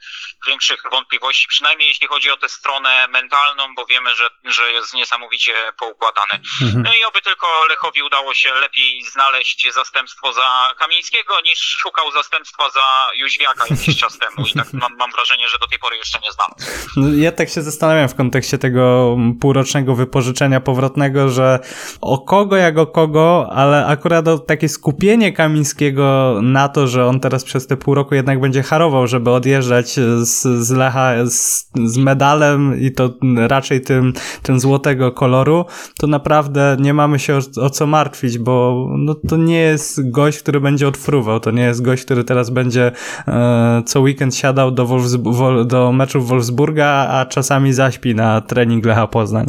większych 0.46 0.82
wątpliwości, 0.90 1.48
przynajmniej 1.48 1.88
jeśli 1.88 2.06
chodzi 2.06 2.30
o 2.30 2.36
tę 2.36 2.48
stronę 2.48 3.08
mentalną, 3.08 3.74
bo 3.76 3.86
wiemy, 3.86 4.10
że, 4.14 4.30
że 4.44 4.72
jest 4.72 4.94
niesamowicie 4.94 5.52
poukładany. 5.78 6.34
Mhm. 6.62 6.82
No 6.82 6.90
i 7.00 7.04
oby 7.04 7.22
tylko 7.22 7.46
Lechowi 7.68 8.02
udało 8.02 8.34
się 8.34 8.52
lepiej 8.54 9.02
znaleźć 9.12 9.72
zastępstwo 9.74 10.32
za 10.32 10.74
Kamińskiego, 10.78 11.40
niż 11.44 11.58
szukał 11.58 12.12
zastępstwa 12.12 12.70
za 12.70 13.08
Jóźwiaka 13.16 13.64
jakiś 13.70 14.00
czas 14.00 14.18
temu 14.18 14.46
i 14.46 14.52
tak 14.52 14.72
mam, 14.72 14.96
mam 14.96 15.10
wrażenie, 15.10 15.48
że 15.48 15.58
do 15.58 15.66
tej 15.66 15.78
pory 15.78 15.96
jeszcze 15.96 16.18
nie 16.18 16.32
znalazł. 16.32 16.88
No, 16.96 17.22
Ja 17.22 17.32
tak 17.32 17.48
się 17.48 17.62
zastanawiam 17.62 18.08
w 18.08 18.14
kontekście 18.14 18.58
tego 18.58 19.16
półrocznego 19.40 19.94
wypożyczenia 19.94 20.60
powrotnego, 20.60 21.28
że 21.28 21.58
o 22.00 22.18
kogo 22.18 22.56
jak 22.56 22.78
o 22.78 22.86
kogo, 22.86 23.48
ale 23.52 23.86
akurat 23.86 24.28
o 24.28 24.38
takie 24.38 24.68
skupienie 24.68 25.32
Kamińskiego 25.32 26.38
na 26.42 26.68
to, 26.68 26.86
że 26.86 27.06
on 27.06 27.20
teraz 27.20 27.44
przez 27.44 27.66
te 27.66 27.76
pół 27.76 27.94
roku 27.94 28.14
jednak 28.14 28.40
będzie 28.40 28.62
harował, 28.62 29.06
żeby 29.06 29.30
odjeżdżać 29.42 30.00
z, 30.22 30.42
z 30.66 30.70
Lecha 30.70 31.26
z, 31.26 31.70
z 31.84 31.98
medalem 31.98 32.80
i 32.80 32.92
to 32.92 33.14
raczej 33.36 33.80
tym, 33.80 34.12
tym 34.42 34.60
złotego 34.60 35.12
koloru, 35.12 35.64
to 35.98 36.06
naprawdę 36.06 36.76
nie 36.80 36.94
mamy 36.94 37.18
się 37.18 37.34
o, 37.34 37.62
o 37.62 37.70
co 37.70 37.86
martwić, 37.86 38.38
bo 38.38 38.86
no, 38.98 39.14
to 39.14 39.36
nie 39.36 39.58
jest 39.58 40.10
gość, 40.10 40.38
który 40.38 40.60
będzie 40.60 40.88
odfruwał, 40.88 41.40
to 41.40 41.50
nie 41.50 41.62
jest 41.62 41.82
gość, 41.82 42.04
który 42.04 42.24
teraz 42.24 42.50
będzie 42.50 42.92
e, 43.28 43.82
co 43.86 44.00
weekend 44.00 44.34
siadał 44.34 44.70
do, 44.70 44.98
do 45.64 45.92
meczów 45.92 46.28
Wolfsburga, 46.28 46.86
a 46.86 47.26
czasami 47.26 47.72
zaśpi 47.72 48.14
na 48.14 48.40
trening 48.40 48.86
Lecha 48.86 49.06
Poznań. 49.06 49.46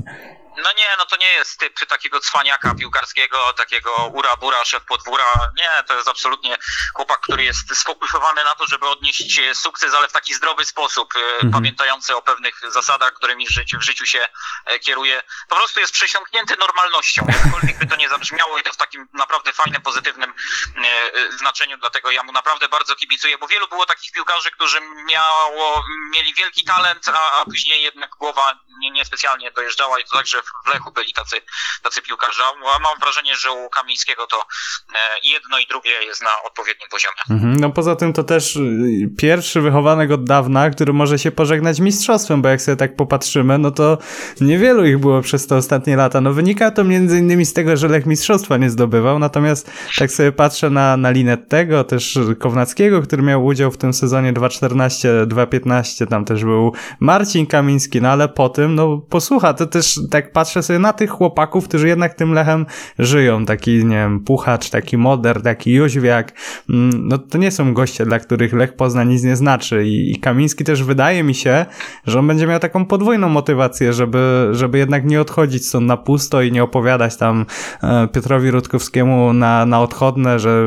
No 0.57 0.73
nie, 0.73 0.87
no 0.97 1.05
to 1.05 1.15
nie 1.15 1.31
jest 1.31 1.59
typ 1.59 1.85
takiego 1.87 2.19
cwaniaka 2.19 2.75
piłkarskiego, 2.75 3.53
takiego 3.53 3.91
ura-bura, 4.13 4.65
szef 4.65 4.85
podwóra. 4.85 5.23
Nie, 5.57 5.83
to 5.87 5.95
jest 5.95 6.07
absolutnie 6.07 6.57
chłopak, 6.93 7.19
który 7.19 7.43
jest 7.43 7.77
sfokusowany 7.77 8.43
na 8.43 8.55
to, 8.55 8.67
żeby 8.67 8.87
odnieść 8.87 9.39
sukces, 9.53 9.93
ale 9.93 10.07
w 10.07 10.11
taki 10.11 10.33
zdrowy 10.33 10.65
sposób, 10.65 11.13
e, 11.15 11.51
pamiętający 11.51 12.15
o 12.15 12.21
pewnych 12.21 12.61
zasadach, 12.71 13.13
którymi 13.13 13.47
w 13.47 13.51
życiu, 13.51 13.79
w 13.79 13.83
życiu 13.83 14.05
się 14.05 14.27
e, 14.65 14.79
kieruje. 14.79 15.23
Po 15.49 15.55
prostu 15.55 15.79
jest 15.79 15.93
przesiąknięty 15.93 16.57
normalnością, 16.57 17.25
jakkolwiek 17.43 17.77
by 17.77 17.87
to 17.87 17.95
nie 17.95 18.09
zabrzmiało 18.09 18.57
i 18.57 18.63
to 18.63 18.73
w 18.73 18.77
takim 18.77 19.07
naprawdę 19.13 19.53
fajnym, 19.53 19.81
pozytywnym 19.81 20.33
e, 20.77 21.13
e, 21.13 21.31
znaczeniu, 21.31 21.77
dlatego 21.77 22.11
ja 22.11 22.23
mu 22.23 22.31
naprawdę 22.31 22.69
bardzo 22.69 22.95
kibicuję, 22.95 23.37
bo 23.37 23.47
wielu 23.47 23.67
było 23.67 23.85
takich 23.85 24.11
piłkarzy, 24.11 24.51
którzy 24.51 24.81
miało, 24.81 25.83
mieli 26.13 26.33
wielki 26.33 26.63
talent, 26.63 27.07
a, 27.07 27.41
a 27.41 27.45
później 27.45 27.83
jednak 27.83 28.09
głowa 28.19 28.59
nie, 28.79 28.91
niespecjalnie 28.91 29.51
dojeżdżała 29.51 29.99
i 29.99 30.03
to 30.03 30.17
także 30.17 30.37
w 30.65 30.73
Lechu 30.73 30.91
byli 30.91 31.13
tacy, 31.13 31.35
tacy 31.83 32.01
piłkarze. 32.01 32.41
A 32.75 32.79
mam 32.79 32.99
wrażenie, 32.99 33.35
że 33.35 33.51
u 33.51 33.69
Kamińskiego 33.69 34.27
to 34.27 34.37
e, 34.37 34.97
jedno 35.23 35.59
i 35.59 35.67
drugie 35.67 35.91
jest 35.91 36.21
na 36.21 36.29
odpowiednim 36.45 36.89
poziomie. 36.89 37.15
Mhm. 37.29 37.55
No 37.59 37.69
poza 37.69 37.95
tym 37.95 38.13
to 38.13 38.23
też 38.23 38.55
y, 38.55 39.09
pierwszy 39.17 39.61
wychowanek 39.61 40.11
od 40.11 40.23
dawna, 40.23 40.69
który 40.69 40.93
może 40.93 41.19
się 41.19 41.31
pożegnać 41.31 41.79
mistrzostwem, 41.79 42.41
bo 42.41 42.49
jak 42.49 42.61
sobie 42.61 42.75
tak 42.75 42.95
popatrzymy, 42.95 43.57
no 43.57 43.71
to 43.71 43.97
niewielu 44.41 44.85
ich 44.85 44.97
było 44.97 45.21
przez 45.21 45.47
te 45.47 45.55
ostatnie 45.55 45.95
lata. 45.95 46.21
No 46.21 46.33
wynika 46.33 46.71
to 46.71 46.83
między 46.83 47.19
innymi 47.19 47.45
z 47.45 47.53
tego, 47.53 47.77
że 47.77 47.87
Lech 47.87 48.05
mistrzostwa 48.05 48.57
nie 48.57 48.69
zdobywał, 48.69 49.19
natomiast 49.19 49.71
tak 49.97 50.11
sobie 50.11 50.31
patrzę 50.31 50.69
na, 50.69 50.97
na 50.97 51.11
Linettego, 51.11 51.83
też 51.83 52.19
Kownackiego, 52.39 53.01
który 53.01 53.23
miał 53.23 53.45
udział 53.45 53.71
w 53.71 53.77
tym 53.77 53.93
sezonie 53.93 54.33
2.14-2.15, 54.33 56.07
tam 56.07 56.25
też 56.25 56.43
był 56.43 56.73
Marcin 56.99 57.47
Kamiński, 57.47 58.01
no 58.01 58.09
ale 58.09 58.29
po 58.29 58.49
tym, 58.49 58.62
no 58.67 58.97
posłucha, 58.97 59.53
to 59.53 59.65
też 59.65 59.99
tak 60.09 60.31
patrzę 60.31 60.63
sobie 60.63 60.79
na 60.79 60.93
tych 60.93 61.09
chłopaków, 61.09 61.67
którzy 61.67 61.87
jednak 61.87 62.13
tym 62.13 62.33
Lechem 62.33 62.65
żyją, 62.99 63.45
taki, 63.45 63.85
nie 63.85 63.95
wiem, 63.95 64.19
Puchacz, 64.19 64.69
taki 64.69 64.97
Moder, 64.97 65.41
taki 65.41 65.71
Jóźwiak, 65.71 66.33
mm, 66.69 67.07
no 67.07 67.17
to 67.17 67.37
nie 67.37 67.51
są 67.51 67.73
goście, 67.73 68.05
dla 68.05 68.19
których 68.19 68.53
Lech 68.53 68.75
Poznań 68.75 69.09
nic 69.09 69.23
nie 69.23 69.35
znaczy. 69.35 69.87
I, 69.87 70.11
i 70.11 70.19
Kamiński 70.19 70.63
też 70.63 70.83
wydaje 70.83 71.23
mi 71.23 71.35
się, 71.35 71.65
że 72.07 72.19
on 72.19 72.27
będzie 72.27 72.47
miał 72.47 72.59
taką 72.59 72.85
podwójną 72.85 73.29
motywację, 73.29 73.93
żeby, 73.93 74.49
żeby 74.51 74.77
jednak 74.77 75.05
nie 75.05 75.21
odchodzić 75.21 75.67
stąd 75.67 75.87
na 75.87 75.97
pusto 75.97 76.41
i 76.41 76.51
nie 76.51 76.63
opowiadać 76.63 77.17
tam 77.17 77.45
e, 77.83 78.07
Piotrowi 78.07 78.51
Rutkowskiemu 78.51 79.33
na, 79.33 79.65
na 79.65 79.81
odchodne, 79.81 80.39
że 80.39 80.63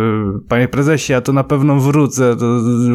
panie 0.48 0.68
prezesie, 0.68 1.12
ja 1.12 1.20
to 1.20 1.32
na 1.32 1.44
pewno 1.44 1.80
wrócę, 1.80 2.36
to 2.36 2.46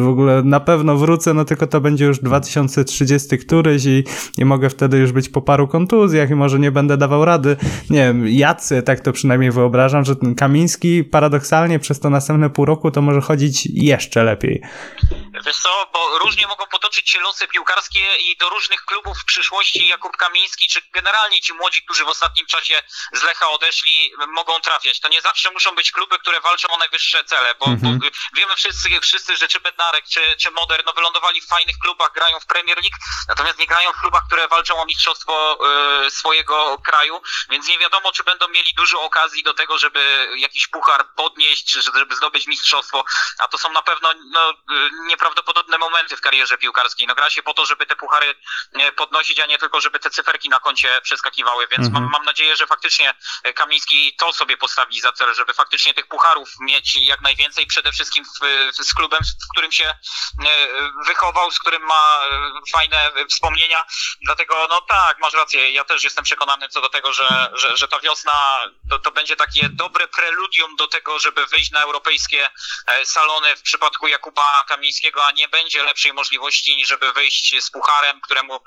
w 0.02 0.08
ogóle 0.08 0.42
na 0.42 0.60
pewno 0.60 0.96
wrócę, 0.96 1.34
no 1.34 1.44
tylko 1.44 1.66
to 1.66 1.80
będzie 1.80 2.04
już 2.04 2.18
2030 2.18 3.38
któryś 3.38 3.86
i, 3.86 4.04
i 4.38 4.44
mogę 4.44 4.70
wtedy 4.70 4.91
już 4.98 5.12
być 5.12 5.28
po 5.28 5.42
paru 5.42 5.68
kontuzjach 5.68 6.30
i 6.30 6.34
może 6.34 6.58
nie 6.58 6.72
będę 6.72 6.96
dawał 6.96 7.24
rady. 7.24 7.56
Nie 7.90 7.98
wiem, 7.98 8.28
jacy, 8.28 8.82
tak 8.82 9.00
to 9.00 9.12
przynajmniej 9.12 9.50
wyobrażam, 9.50 10.04
że 10.04 10.16
ten 10.16 10.34
Kamiński 10.34 11.04
paradoksalnie 11.04 11.78
przez 11.78 12.00
to 12.00 12.10
następne 12.10 12.50
pół 12.50 12.64
roku 12.64 12.90
to 12.90 13.02
może 13.02 13.20
chodzić 13.20 13.66
jeszcze 13.66 14.24
lepiej. 14.24 14.62
Wiesz 15.46 15.58
co, 15.58 15.86
bo 15.92 16.18
różnie 16.18 16.46
mogą 16.46 16.66
potoczyć 16.66 17.10
się 17.10 17.20
losy 17.20 17.48
piłkarskie 17.48 18.16
i 18.16 18.36
do 18.36 18.48
różnych 18.48 18.84
klubów 18.84 19.18
w 19.18 19.24
przyszłości 19.24 19.88
Jakub 19.88 20.16
Kamiński, 20.16 20.68
czy 20.68 20.82
generalnie 20.92 21.40
ci 21.40 21.52
młodzi, 21.54 21.84
którzy 21.84 22.04
w 22.04 22.08
ostatnim 22.08 22.46
czasie 22.46 22.82
z 23.12 23.22
Lecha 23.22 23.48
odeszli, 23.48 24.12
mogą 24.28 24.60
trafiać. 24.60 25.00
To 25.00 25.08
nie 25.08 25.20
zawsze 25.22 25.50
muszą 25.50 25.74
być 25.74 25.92
kluby, 25.92 26.18
które 26.18 26.40
walczą 26.40 26.68
o 26.68 26.76
najwyższe 26.78 27.24
cele, 27.24 27.54
bo, 27.54 27.66
Mhm. 27.66 27.98
bo 27.98 28.06
wiemy 28.36 28.56
wszyscy, 28.56 29.00
wszyscy, 29.00 29.36
że 29.36 29.48
czy 29.48 29.60
Bednarek, 29.60 30.04
czy, 30.08 30.36
czy 30.36 30.50
Moder, 30.50 30.82
no 30.86 30.92
wylądowali 30.92 31.40
w 31.40 31.46
fajnych 31.46 31.76
klubach, 31.78 32.12
grają 32.12 32.40
w 32.40 32.46
Premier 32.46 32.76
League, 32.76 32.96
natomiast 33.28 33.58
nie 33.58 33.66
grają 33.66 33.92
w 33.92 34.00
klubach, 34.00 34.22
które 34.26 34.48
walczą 34.48 34.82
o 34.82 34.86
mistrzostwo 34.86 35.58
e, 36.06 36.10
swojego 36.10 36.78
kraju, 36.78 37.22
więc 37.50 37.68
nie 37.68 37.78
wiadomo, 37.78 38.12
czy 38.12 38.24
będą 38.24 38.48
mieli 38.48 38.74
dużo 38.74 39.02
okazji 39.02 39.42
do 39.42 39.54
tego, 39.54 39.78
żeby 39.78 40.28
jakiś 40.36 40.66
puchar 40.68 41.08
podnieść, 41.16 41.72
żeby 41.72 42.16
zdobyć 42.16 42.46
mistrzostwo, 42.46 43.04
a 43.38 43.48
to 43.48 43.58
są 43.58 43.72
na 43.72 43.82
pewno 43.82 44.12
no, 44.30 44.50
y, 44.50 44.54
nieprawdopodobne 45.32 45.78
momenty 45.78 46.16
w 46.16 46.20
karierze 46.20 46.58
piłkarskiej. 46.58 47.06
No 47.06 47.14
gra 47.14 47.30
się 47.30 47.42
po 47.42 47.54
to, 47.54 47.66
żeby 47.66 47.86
te 47.86 47.96
puchary 47.96 48.34
e, 48.72 48.92
podnosić, 48.92 49.40
a 49.40 49.46
nie 49.46 49.58
tylko, 49.58 49.80
żeby 49.80 49.98
te 49.98 50.10
cyferki 50.10 50.48
na 50.48 50.60
koncie 50.60 51.00
przeskakiwały, 51.02 51.66
więc 51.70 51.86
Mhm. 51.86 52.02
mam, 52.02 52.12
mam 52.12 52.24
nadzieję, 52.24 52.56
że 52.56 52.66
faktycznie 52.66 53.14
e, 53.44 53.52
Kamiński 53.52 54.16
to 54.16 54.32
sobie 54.32 54.56
postawi 54.56 55.00
za 55.00 55.12
cel, 55.12 55.34
żeby 55.34 55.54
faktycznie 55.54 55.94
tych 55.94 56.06
pucharów 56.06 56.48
mieć 56.60 56.96
jak 56.96 57.20
najwięcej, 57.20 57.66
przede 57.66 57.92
wszystkim 57.92 58.24
w, 58.24 58.84
z 58.84 58.94
klubem, 58.94 59.20
w 59.44 59.52
którym 59.52 59.72
się 59.72 59.84
e, 59.88 59.96
wychował, 61.06 61.50
z 61.50 61.58
którym 61.58 61.82
ma 61.82 62.20
fajne 62.72 63.10
wspomnienia, 63.30 63.84
dlatego 64.22 64.66
no 64.70 64.80
tak, 64.80 65.18
masz 65.18 65.32
rację, 65.32 65.70
ja 65.70 65.84
też 65.84 66.04
jestem 66.04 66.24
przekonany 66.24 66.68
co 66.68 66.80
do 66.80 66.88
tego, 66.88 67.12
że, 67.12 67.50
że, 67.54 67.76
że 67.76 67.88
ta 67.88 68.00
wiosna 68.00 68.60
to, 68.90 68.98
to 68.98 69.10
będzie 69.10 69.36
takie 69.36 69.68
dobre 69.68 70.08
preludium 70.08 70.76
do 70.76 70.86
tego, 70.86 71.18
żeby 71.18 71.46
wyjść 71.46 71.70
na 71.70 71.80
europejskie 71.80 72.50
salony 73.04 73.56
w 73.56 73.62
przypadku 73.62 74.08
Jakuba 74.08 74.64
Kamińskiego, 74.68 75.21
a 75.28 75.32
nie 75.32 75.48
będzie 75.48 75.82
lepszej 75.82 76.12
możliwości, 76.12 76.76
niż 76.76 76.88
żeby 76.88 77.12
wyjść 77.12 77.54
z 77.64 77.70
pucharem, 77.70 78.20
któremu 78.20 78.54
e, 78.54 78.58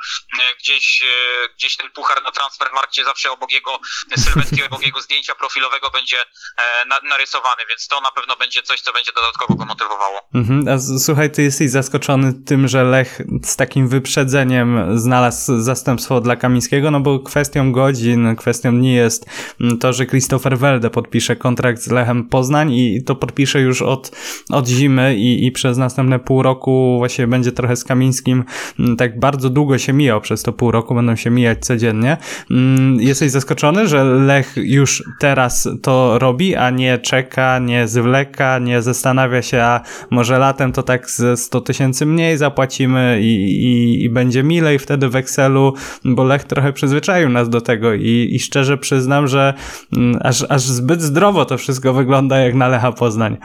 gdzieś, 0.59 1.01
e, 1.01 1.49
gdzieś 1.57 1.77
ten 1.77 1.91
puchar 1.91 2.23
na 2.23 2.31
transfermarkcie 2.31 3.05
zawsze 3.05 3.31
obok 3.31 3.51
jego 3.51 3.79
sylwetki, 4.17 4.63
obok 4.63 4.85
jego 4.85 5.01
zdjęcia 5.01 5.35
profilowego 5.35 5.89
będzie 5.89 6.21
e, 6.21 6.85
na, 6.85 6.99
narysowany, 7.09 7.61
więc 7.69 7.87
to 7.87 8.01
na 8.01 8.11
pewno 8.11 8.35
będzie 8.35 8.63
coś, 8.63 8.81
co 8.81 8.93
będzie 8.93 9.11
dodatkowo 9.11 9.55
go 9.55 9.65
motywowało. 9.65 10.21
Mhm. 10.33 10.65
A 10.67 10.99
słuchaj, 10.99 11.31
ty 11.31 11.43
jesteś 11.43 11.71
zaskoczony 11.71 12.33
tym, 12.47 12.67
że 12.67 12.83
Lech 12.83 13.21
z 13.43 13.55
takim 13.55 13.87
wyprzedzeniem 13.89 14.99
znalazł 14.99 15.61
zastępstwo 15.61 16.21
dla 16.21 16.35
Kamińskiego, 16.35 16.91
no 16.91 16.99
bo 16.99 17.19
kwestią 17.19 17.71
godzin, 17.71 18.35
kwestią 18.35 18.77
dni 18.77 18.93
jest 18.93 19.25
mm, 19.61 19.79
to, 19.79 19.93
że 19.93 20.05
Christopher 20.05 20.57
Welde 20.57 20.89
podpisze 20.89 21.35
kontrakt 21.35 21.81
z 21.81 21.91
Lechem 21.91 22.29
Poznań 22.29 22.73
i 22.73 23.03
to 23.03 23.15
podpisze 23.15 23.59
już 23.59 23.81
od, 23.81 24.11
od 24.49 24.67
zimy 24.67 25.15
i, 25.15 25.45
i 25.45 25.51
przez 25.51 25.77
następne 25.77 26.19
pół 26.19 26.34
roku 26.41 26.95
właśnie 26.97 27.27
będzie 27.27 27.51
trochę 27.51 27.75
z 27.75 27.83
Kamińskim 27.83 28.43
mm, 28.79 28.97
tak 28.97 29.19
bardzo 29.19 29.49
długo 29.49 29.77
się 29.77 29.93
mijał 29.93 30.21
przez 30.21 30.43
to 30.43 30.53
pół 30.53 30.71
roku, 30.71 30.95
będą 30.95 31.15
się 31.15 31.29
mijać 31.29 31.65
codziennie. 31.65 32.17
Mm, 32.51 33.01
Jesteś 33.01 33.31
zaskoczony, 33.31 33.87
że 33.87 34.03
Lech 34.03 34.53
już 34.57 35.03
teraz 35.19 35.69
to 35.81 36.19
robi, 36.19 36.55
a 36.55 36.69
nie 36.69 36.97
czeka, 36.97 37.59
nie 37.59 37.87
zwleka, 37.87 38.59
nie 38.59 38.81
zastanawia 38.81 39.41
się, 39.41 39.61
a 39.61 39.81
może 40.09 40.39
latem 40.39 40.71
to 40.71 40.83
tak 40.83 41.09
ze 41.09 41.37
100 41.37 41.61
tysięcy 41.61 42.05
mniej 42.05 42.37
zapłacimy 42.37 43.19
i, 43.21 43.63
i, 43.63 44.03
i 44.03 44.09
będzie 44.09 44.43
milej 44.43 44.79
wtedy 44.79 45.09
w 45.09 45.15
Excelu, 45.15 45.73
bo 46.05 46.23
Lech 46.23 46.43
trochę 46.43 46.73
przyzwyczaił 46.73 47.29
nas 47.29 47.49
do 47.49 47.61
tego 47.61 47.93
i, 47.93 48.29
i 48.31 48.39
szczerze 48.39 48.77
przyznam, 48.77 49.27
że 49.27 49.53
mm, 49.97 50.19
aż, 50.23 50.45
aż 50.49 50.61
zbyt 50.61 51.01
zdrowo 51.01 51.45
to 51.45 51.57
wszystko 51.57 51.93
wygląda 51.93 52.37
jak 52.37 52.55
na 52.55 52.67
Lecha 52.67 52.91
Poznań. 52.91 53.37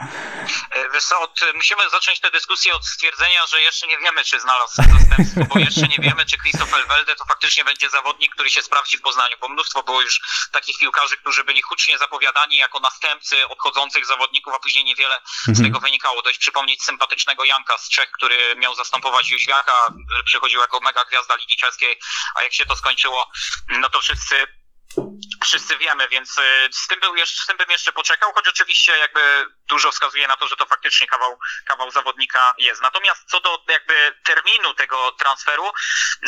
Od, 1.09 1.39
musimy 1.55 1.89
zacząć 1.89 2.19
tę 2.19 2.31
dyskusję 2.31 2.73
od 2.73 2.85
stwierdzenia, 2.85 3.47
że 3.47 3.61
jeszcze 3.61 3.87
nie 3.87 3.97
wiemy, 3.97 4.23
czy 4.23 4.39
znalazł 4.39 4.73
zastępstwo, 4.75 5.41
bo 5.53 5.59
jeszcze 5.59 5.87
nie 5.87 5.97
wiemy, 5.99 6.25
czy 6.25 6.37
Christopher 6.37 6.87
Welde 6.87 7.15
to 7.15 7.25
faktycznie 7.25 7.63
będzie 7.63 7.89
zawodnik, 7.89 8.33
który 8.33 8.49
się 8.49 8.61
sprawdzi 8.61 8.97
w 8.97 9.01
Poznaniu, 9.01 9.37
bo 9.41 9.49
mnóstwo 9.49 9.83
było 9.83 10.01
już 10.01 10.21
takich 10.51 10.77
piłkarzy, 10.79 11.17
którzy 11.17 11.43
byli 11.43 11.61
hucznie 11.61 11.97
zapowiadani 11.97 12.55
jako 12.55 12.79
następcy 12.79 13.47
odchodzących 13.47 14.05
zawodników, 14.05 14.53
a 14.53 14.59
później 14.59 14.83
niewiele 14.83 15.21
z 15.47 15.63
tego 15.63 15.79
wynikało. 15.79 16.21
Dość 16.21 16.37
przypomnieć 16.37 16.83
sympatycznego 16.83 17.43
Janka 17.43 17.77
z 17.77 17.89
Czech, 17.89 18.11
który 18.11 18.55
miał 18.55 18.75
zastępować 18.75 19.29
Jóźwiaka, 19.29 19.93
przychodził 20.25 20.59
jako 20.59 20.79
mega 20.79 21.05
gwiazda 21.05 21.35
Ligi 21.35 21.57
Czeskiej, 21.57 21.99
a 22.35 22.43
jak 22.43 22.53
się 22.53 22.65
to 22.65 22.75
skończyło, 22.75 23.31
no 23.69 23.89
to 23.89 24.01
wszyscy 24.01 24.47
wszyscy 25.43 25.77
wiemy, 25.77 26.07
więc 26.07 26.37
y, 26.37 26.69
z 26.71 26.87
tym, 26.87 26.99
był 26.99 27.15
jeszcze, 27.15 27.43
z 27.43 27.45
tym 27.45 27.57
bym 27.57 27.71
jeszcze 27.71 27.93
poczekał, 27.93 28.33
choć 28.33 28.47
oczywiście 28.47 28.97
jakby 28.97 29.45
dużo 29.67 29.91
wskazuje 29.91 30.27
na 30.27 30.37
to, 30.37 30.47
że 30.47 30.55
to 30.55 30.65
faktycznie 30.65 31.07
kawał, 31.07 31.39
kawał 31.65 31.91
zawodnika 31.91 32.53
jest. 32.57 32.81
Natomiast 32.81 33.29
co 33.29 33.39
do 33.39 33.63
jakby 33.67 34.19
terminu 34.23 34.73
tego 34.73 35.11
transferu, 35.11 35.71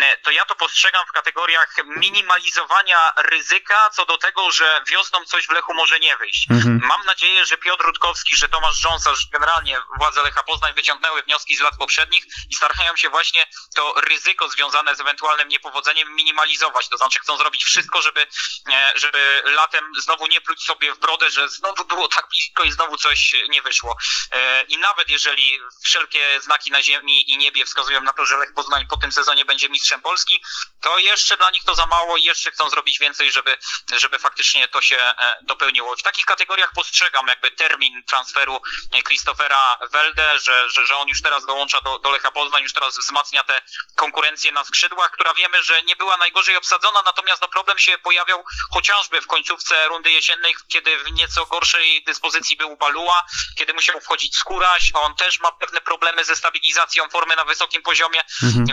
e, 0.02 0.18
to 0.18 0.32
ja 0.32 0.46
to 0.46 0.56
postrzegam 0.56 1.06
w 1.08 1.12
kategoriach 1.12 1.76
minimalizowania 1.86 3.14
ryzyka 3.18 3.90
co 3.90 4.06
do 4.06 4.18
tego, 4.18 4.52
że 4.52 4.82
wiosną 4.88 5.26
coś 5.26 5.48
w 5.48 5.52
Lechu 5.52 5.74
może 5.74 6.00
nie 6.00 6.18
wyjść. 6.18 6.48
Mhm. 6.52 6.82
Mam 6.84 7.06
nadzieję, 7.06 7.46
że 7.46 7.58
Piotr 7.58 7.86
Rutkowski, 7.86 8.36
że 8.38 8.50
Tomasz 8.50 8.78
Rząsa, 8.78 9.16
że 9.16 9.28
generalnie 9.32 9.82
władze 9.98 10.24
Lecha 10.24 10.44
Poznań 10.44 10.74
wyciągnęły 10.74 11.24
wnioski 11.24 11.56
z 11.56 11.62
lat 11.62 11.78
poprzednich 11.78 12.26
i 12.50 12.56
starają 12.56 12.96
się 12.96 13.10
właśnie 13.10 13.48
to 13.76 13.94
ryzyko 14.02 14.50
związane 14.50 14.96
z 14.96 15.00
ewentualnym 15.00 15.48
niepowodzeniem 15.48 16.16
minimalizować. 16.16 16.90
To 16.90 16.98
znaczy 16.98 17.20
chcą 17.20 17.38
zrobić 17.38 17.64
wszystko, 17.66 18.02
żeby, 18.02 18.28
e, 18.72 18.92
żeby 19.04 19.42
latem 19.46 19.92
znowu 20.02 20.28
nie 20.28 20.42
pluć 20.42 20.64
sobie 20.64 20.94
w 20.94 21.00
brodę, 21.00 21.32
że 21.32 21.50
znowu 21.50 21.86
było 21.86 22.08
tak 22.08 22.28
blisko 22.30 22.64
i 22.64 22.72
znowu 22.72 22.98
coś 22.98 23.36
nie 23.50 23.62
wyszło. 23.62 23.98
E, 24.32 24.64
I 24.64 24.78
nawet 24.78 25.10
jeżeli 25.10 25.60
wszelkie 25.84 26.42
znaki 26.42 26.72
na 26.72 26.84
ziemi 26.84 27.32
i 27.32 27.38
niebie 27.38 27.66
wskazują 27.66 28.02
na 28.02 28.14
to, 28.14 28.26
że 28.26 28.38
Lech 28.38 28.54
Poznań 28.54 28.88
po 28.90 28.98
tym 28.98 29.12
sezonie 29.12 29.46
będzie 29.46 29.70
mistrzem 29.70 30.02
Polski, 30.02 30.44
to 30.82 31.00
jeszcze 31.00 31.38
dla 31.38 31.50
nich 31.50 31.64
to 31.64 31.76
za 31.76 31.86
mało 31.86 32.18
i 32.18 32.24
jeszcze 32.24 32.52
chcą 32.52 32.70
zrobić 32.70 33.00
więcej, 33.00 33.32
żeby, 33.32 33.58
żeby 33.98 34.20
faktycznie 34.20 34.68
to 34.68 34.82
się 34.82 34.98
e, 34.98 35.38
dopełniło. 35.42 35.96
W 35.96 36.04
takich 36.04 36.26
kategoriach 36.26 36.72
postrzegam 36.76 37.28
jakby 37.28 37.52
termin 37.52 38.04
transferu 38.04 38.62
Christophera 39.08 39.78
Welde, 39.92 40.40
że, 40.40 40.70
że, 40.70 40.86
że 40.86 40.98
on 40.98 41.08
już 41.08 41.22
teraz 41.22 41.46
dołącza 41.46 41.82
do, 41.82 42.00
do 42.00 42.10
Lecha 42.12 42.32
Poznań, 42.32 42.64
już 42.64 42.74
teraz 42.74 42.98
wzmacnia 42.98 43.44
tę 43.44 43.62
konkurencję 43.96 44.52
na 44.52 44.64
skrzydłach, 44.64 45.12
która 45.12 45.34
wiemy, 45.34 45.64
że 45.64 45.84
nie 45.84 45.96
była 45.96 46.18
najgorzej 46.18 46.58
obsadzona, 46.58 47.02
natomiast 47.06 47.42
no 47.42 47.48
problem 47.48 47.80
się 47.80 47.98
pojawiał 47.98 48.46
chociażby 48.94 49.22
w 49.22 49.28
końcówce 49.28 49.88
rundy 49.88 50.12
jesiennej, 50.12 50.56
kiedy 50.68 50.98
w 50.98 51.12
nieco 51.12 51.46
gorszej 51.46 52.04
dyspozycji 52.04 52.58
był 52.58 52.78
Balua, 52.78 53.24
kiedy 53.58 53.74
musiał 53.74 54.02
wchodzić 54.02 54.36
Skóraś, 54.36 54.92
on 54.94 55.16
też 55.16 55.40
ma 55.40 55.52
pewne 55.52 55.82
problemy 55.82 56.26
ze 56.26 56.36
stabilizacją 56.36 57.10
formy 57.10 57.36
na 57.36 57.46
wysokim 57.46 57.82
poziomie, 57.82 58.22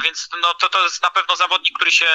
więc 0.04 0.28
no 0.42 0.54
to, 0.54 0.68
to 0.68 0.84
jest 0.84 1.02
na 1.02 1.10
pewno 1.10 1.36
zawodnik, 1.36 1.76
który 1.76 1.92
się, 1.92 2.06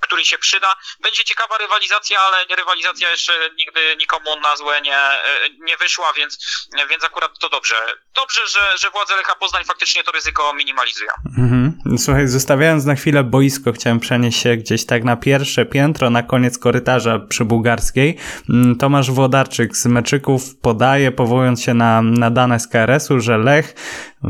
który 0.00 0.24
się 0.24 0.38
przyda. 0.38 0.76
Będzie 1.00 1.24
ciekawa 1.24 1.58
rywalizacja, 1.58 2.20
ale 2.20 2.44
rywalizacja 2.56 3.10
jeszcze 3.10 3.32
nigdy 3.56 3.96
nikomu 3.96 4.40
na 4.40 4.56
złe 4.56 4.80
nie, 4.80 5.18
nie 5.60 5.76
wyszła, 5.76 6.12
więc, 6.12 6.38
więc 6.90 7.04
akurat 7.04 7.38
to 7.38 7.48
dobrze. 7.48 7.74
Dobrze, 8.14 8.40
że, 8.48 8.78
że 8.78 8.90
władze 8.90 9.16
Lecha 9.16 9.34
Poznań 9.34 9.64
faktycznie 9.64 10.04
to 10.04 10.12
ryzyko 10.12 10.54
minimalizują. 10.54 11.10
Mhm. 11.38 11.78
Słuchaj, 11.98 12.28
zostawiając 12.28 12.84
na 12.84 12.94
chwilę 12.94 13.24
boisko, 13.24 13.72
chciałem 13.72 14.00
przenieść 14.00 14.42
się 14.42 14.56
gdzieś 14.56 14.86
tak 14.86 15.04
na 15.04 15.16
pierwsze 15.16 15.66
piętro, 15.66 16.10
na 16.10 16.22
koniec 16.22 16.58
korytarza 16.58 17.18
przy 17.28 17.44
Bułgarskiej. 17.44 18.16
Mm, 18.50 18.76
Tomasz 18.76 19.10
Włodarczyk 19.10 19.76
z 19.76 19.86
Meczyków 19.86 20.56
podaje, 20.56 21.12
powołując 21.12 21.62
się 21.62 21.74
na, 21.74 22.02
na 22.02 22.30
dane 22.30 22.60
z 22.60 22.68
KRS-u, 22.68 23.20
że 23.20 23.38
Lech 23.38 23.74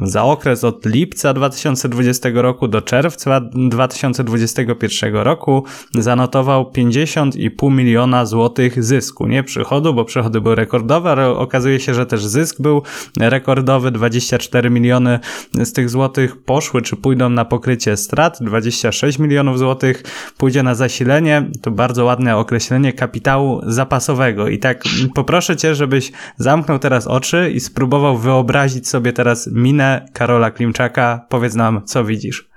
za 0.02 0.24
okres 0.24 0.64
od 0.64 0.86
lipca 0.86 1.32
2020 1.32 2.28
roku 2.34 2.68
do 2.68 2.82
czerwca 2.82 3.40
2021 3.40 5.14
roku 5.14 5.64
zanotował 5.94 6.70
50,5 6.76 7.72
miliona 7.72 8.26
złotych 8.26 8.84
zysku. 8.84 9.26
Nie 9.26 9.42
przychodu, 9.42 9.94
bo 9.94 10.04
przychody 10.04 10.40
były 10.40 10.54
rekordowe, 10.54 11.10
ale 11.10 11.28
okazuje 11.28 11.80
się, 11.80 11.94
że 11.94 12.06
też 12.06 12.26
zysk 12.26 12.60
był 12.60 12.82
rekordowy. 13.20 13.90
24 13.90 14.70
miliony 14.70 15.18
z 15.54 15.72
tych 15.72 15.90
złotych 15.90 16.36
poszły, 16.36 16.82
czy 16.82 16.96
pójdą 16.96 17.28
na 17.28 17.44
pokrycie 17.44 17.96
strat. 17.96 18.38
26 18.40 19.18
milionów 19.18 19.58
złotych 19.58 20.02
pójdzie 20.38 20.62
na 20.62 20.74
zasilenie. 20.74 21.50
To 21.62 21.70
bardzo 21.70 22.04
ładne 22.04 22.36
określenie 22.36 22.92
kapitału 22.92 23.60
zapasowego. 23.66 24.48
I 24.48 24.58
tak 24.58 24.84
poproszę 25.14 25.56
cię, 25.56 25.74
żebyś 25.74 26.12
zamknął 26.36 26.78
teraz 26.78 27.06
oczy 27.06 27.50
i 27.54 27.60
spróbował 27.60 28.18
wyobrazić 28.18 28.88
sobie 28.88 29.12
teraz 29.12 29.48
minę 29.52 29.83
Karola 30.12 30.50
Klimczaka. 30.50 31.26
Powiedz 31.28 31.54
nam, 31.54 31.86
co 31.86 32.04
widzisz. 32.04 32.48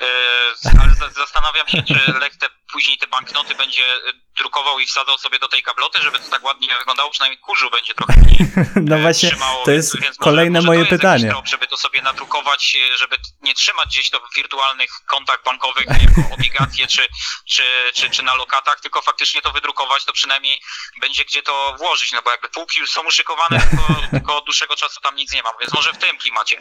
Yy, 0.00 0.70
zastanawiam 1.16 1.68
się, 1.68 1.82
czy 1.82 2.12
Lech 2.20 2.36
później 2.72 2.98
te 2.98 3.06
banknoty 3.06 3.54
będzie 3.54 3.82
y, 3.96 4.12
drukował 4.38 4.78
i 4.80 4.86
wsadzał 4.86 5.18
sobie 5.18 5.38
do 5.38 5.48
tej 5.48 5.62
kabloty, 5.62 6.02
żeby 6.02 6.18
to 6.18 6.30
tak 6.30 6.44
ładnie 6.44 6.68
wyglądało, 6.78 7.10
przynajmniej 7.10 7.38
kurzu 7.40 7.70
będzie 7.70 7.94
trochę 7.94 8.12
mniej. 8.16 8.38
No 8.90 8.96
e, 8.96 9.00
właśnie, 9.00 9.28
trzymało, 9.28 9.64
to 9.64 9.70
jest 9.70 10.00
więc 10.00 10.18
może- 10.20 10.30
kolejne 10.30 10.58
może 10.58 10.66
moje 10.66 10.80
to 10.80 10.84
jest 10.84 11.02
pytanie. 11.02 11.30
Trop, 11.30 11.48
żeby 11.48 11.66
to 11.66 11.76
sobie 11.76 12.02
nadrukować, 12.02 12.76
e, 12.94 12.98
żeby 12.98 13.16
nie 13.42 13.54
trzymać 13.54 13.88
gdzieś 13.88 14.10
to 14.10 14.20
w 14.20 14.34
wirtualnych 14.36 14.90
kontach 15.06 15.42
bankowych 15.44 15.86
jako 15.86 16.20
obligacje 16.34 16.86
czy, 16.86 17.08
czy, 17.48 17.62
czy, 17.94 18.10
czy 18.10 18.22
na 18.22 18.34
lokatach, 18.34 18.80
tylko 18.80 19.02
faktycznie 19.02 19.42
to 19.42 19.52
wydrukować, 19.52 20.04
to 20.04 20.12
przynajmniej 20.12 20.60
będzie 21.00 21.24
gdzie 21.24 21.42
to 21.42 21.74
włożyć, 21.78 22.12
no 22.12 22.22
bo 22.22 22.30
jakby 22.30 22.48
półki 22.48 22.80
już 22.80 22.90
są 22.90 23.06
uszykowane, 23.06 23.60
tylko, 23.70 24.00
tylko 24.10 24.36
od 24.36 24.44
dłuższego 24.44 24.76
czasu 24.76 25.00
tam 25.00 25.16
nic 25.16 25.32
nie 25.32 25.42
mam, 25.42 25.52
więc 25.60 25.72
może 25.72 25.92
w 25.92 25.98
tym 25.98 26.18
klimacie. 26.18 26.56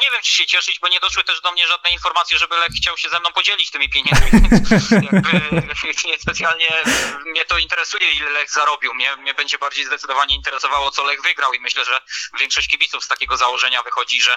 Nie 0.00 0.10
wiem, 0.10 0.22
czy 0.22 0.32
się 0.32 0.46
cieszyć, 0.46 0.78
bo 0.80 0.88
nie 0.88 1.00
doszły 1.00 1.24
też 1.24 1.40
do 1.40 1.52
mnie 1.52 1.66
żadne 1.66 1.90
informacje, 1.90 2.38
żeby 2.38 2.56
Lech 2.56 2.72
chciał 2.76 2.98
się 2.98 3.08
ze 3.08 3.20
mną 3.20 3.32
podzielić 3.32 3.70
tymi 3.70 3.88
pieniędzmi, 3.88 4.30
więc 4.32 4.90
jakby 4.90 5.51
nie 6.08 6.18
specjalnie 6.18 6.66
mnie 7.26 7.44
to 7.44 7.58
interesuje, 7.58 8.10
ile 8.10 8.30
Lech 8.30 8.50
zarobił. 8.50 8.94
Mnie, 8.94 9.16
mnie 9.16 9.34
będzie 9.34 9.58
bardziej 9.58 9.84
zdecydowanie 9.84 10.34
interesowało, 10.36 10.90
co 10.90 11.04
Lech 11.04 11.22
wygrał 11.22 11.52
i 11.52 11.60
myślę, 11.60 11.84
że 11.84 12.00
większość 12.40 12.68
kibiców 12.68 13.04
z 13.04 13.08
takiego 13.08 13.36
założenia 13.36 13.82
wychodzi, 13.82 14.22
że, 14.22 14.36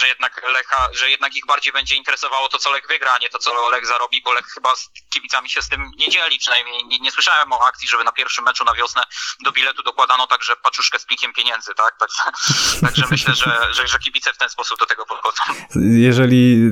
że 0.00 0.08
jednak 0.08 0.42
Lecha, 0.52 0.88
że 0.92 1.10
jednak 1.10 1.36
ich 1.36 1.46
bardziej 1.46 1.72
będzie 1.72 1.96
interesowało 1.96 2.48
to, 2.48 2.58
co 2.58 2.70
Lech 2.70 2.86
wygra, 2.88 3.12
a 3.12 3.18
nie 3.18 3.28
to, 3.28 3.38
co 3.38 3.70
Lech 3.70 3.86
zarobi, 3.86 4.22
bo 4.22 4.32
Lech 4.32 4.46
chyba 4.46 4.76
z 4.76 4.90
kibicami 5.10 5.50
się 5.50 5.62
z 5.62 5.68
tym 5.68 5.90
nie 5.98 6.08
dzieli, 6.08 6.38
przynajmniej 6.38 6.84
nie, 6.84 6.98
nie 6.98 7.10
słyszałem 7.10 7.52
o 7.52 7.66
akcji, 7.66 7.88
żeby 7.88 8.04
na 8.04 8.12
pierwszym 8.12 8.44
meczu 8.44 8.64
na 8.64 8.74
wiosnę 8.74 9.02
do 9.44 9.52
biletu 9.52 9.82
dokładano 9.82 10.26
także 10.26 10.56
paczuszkę 10.56 10.98
z 10.98 11.04
plikiem 11.04 11.32
pieniędzy, 11.32 11.72
tak? 11.74 11.98
Także, 11.98 12.22
także 12.86 13.04
myślę, 13.10 13.34
że, 13.34 13.74
że, 13.74 13.88
że 13.88 13.98
kibice 13.98 14.32
w 14.32 14.38
ten 14.38 14.48
sposób 14.48 14.80
do 14.80 14.86
tego 14.86 15.06
podchodzą. 15.06 15.42
Jeżeli 15.80 16.70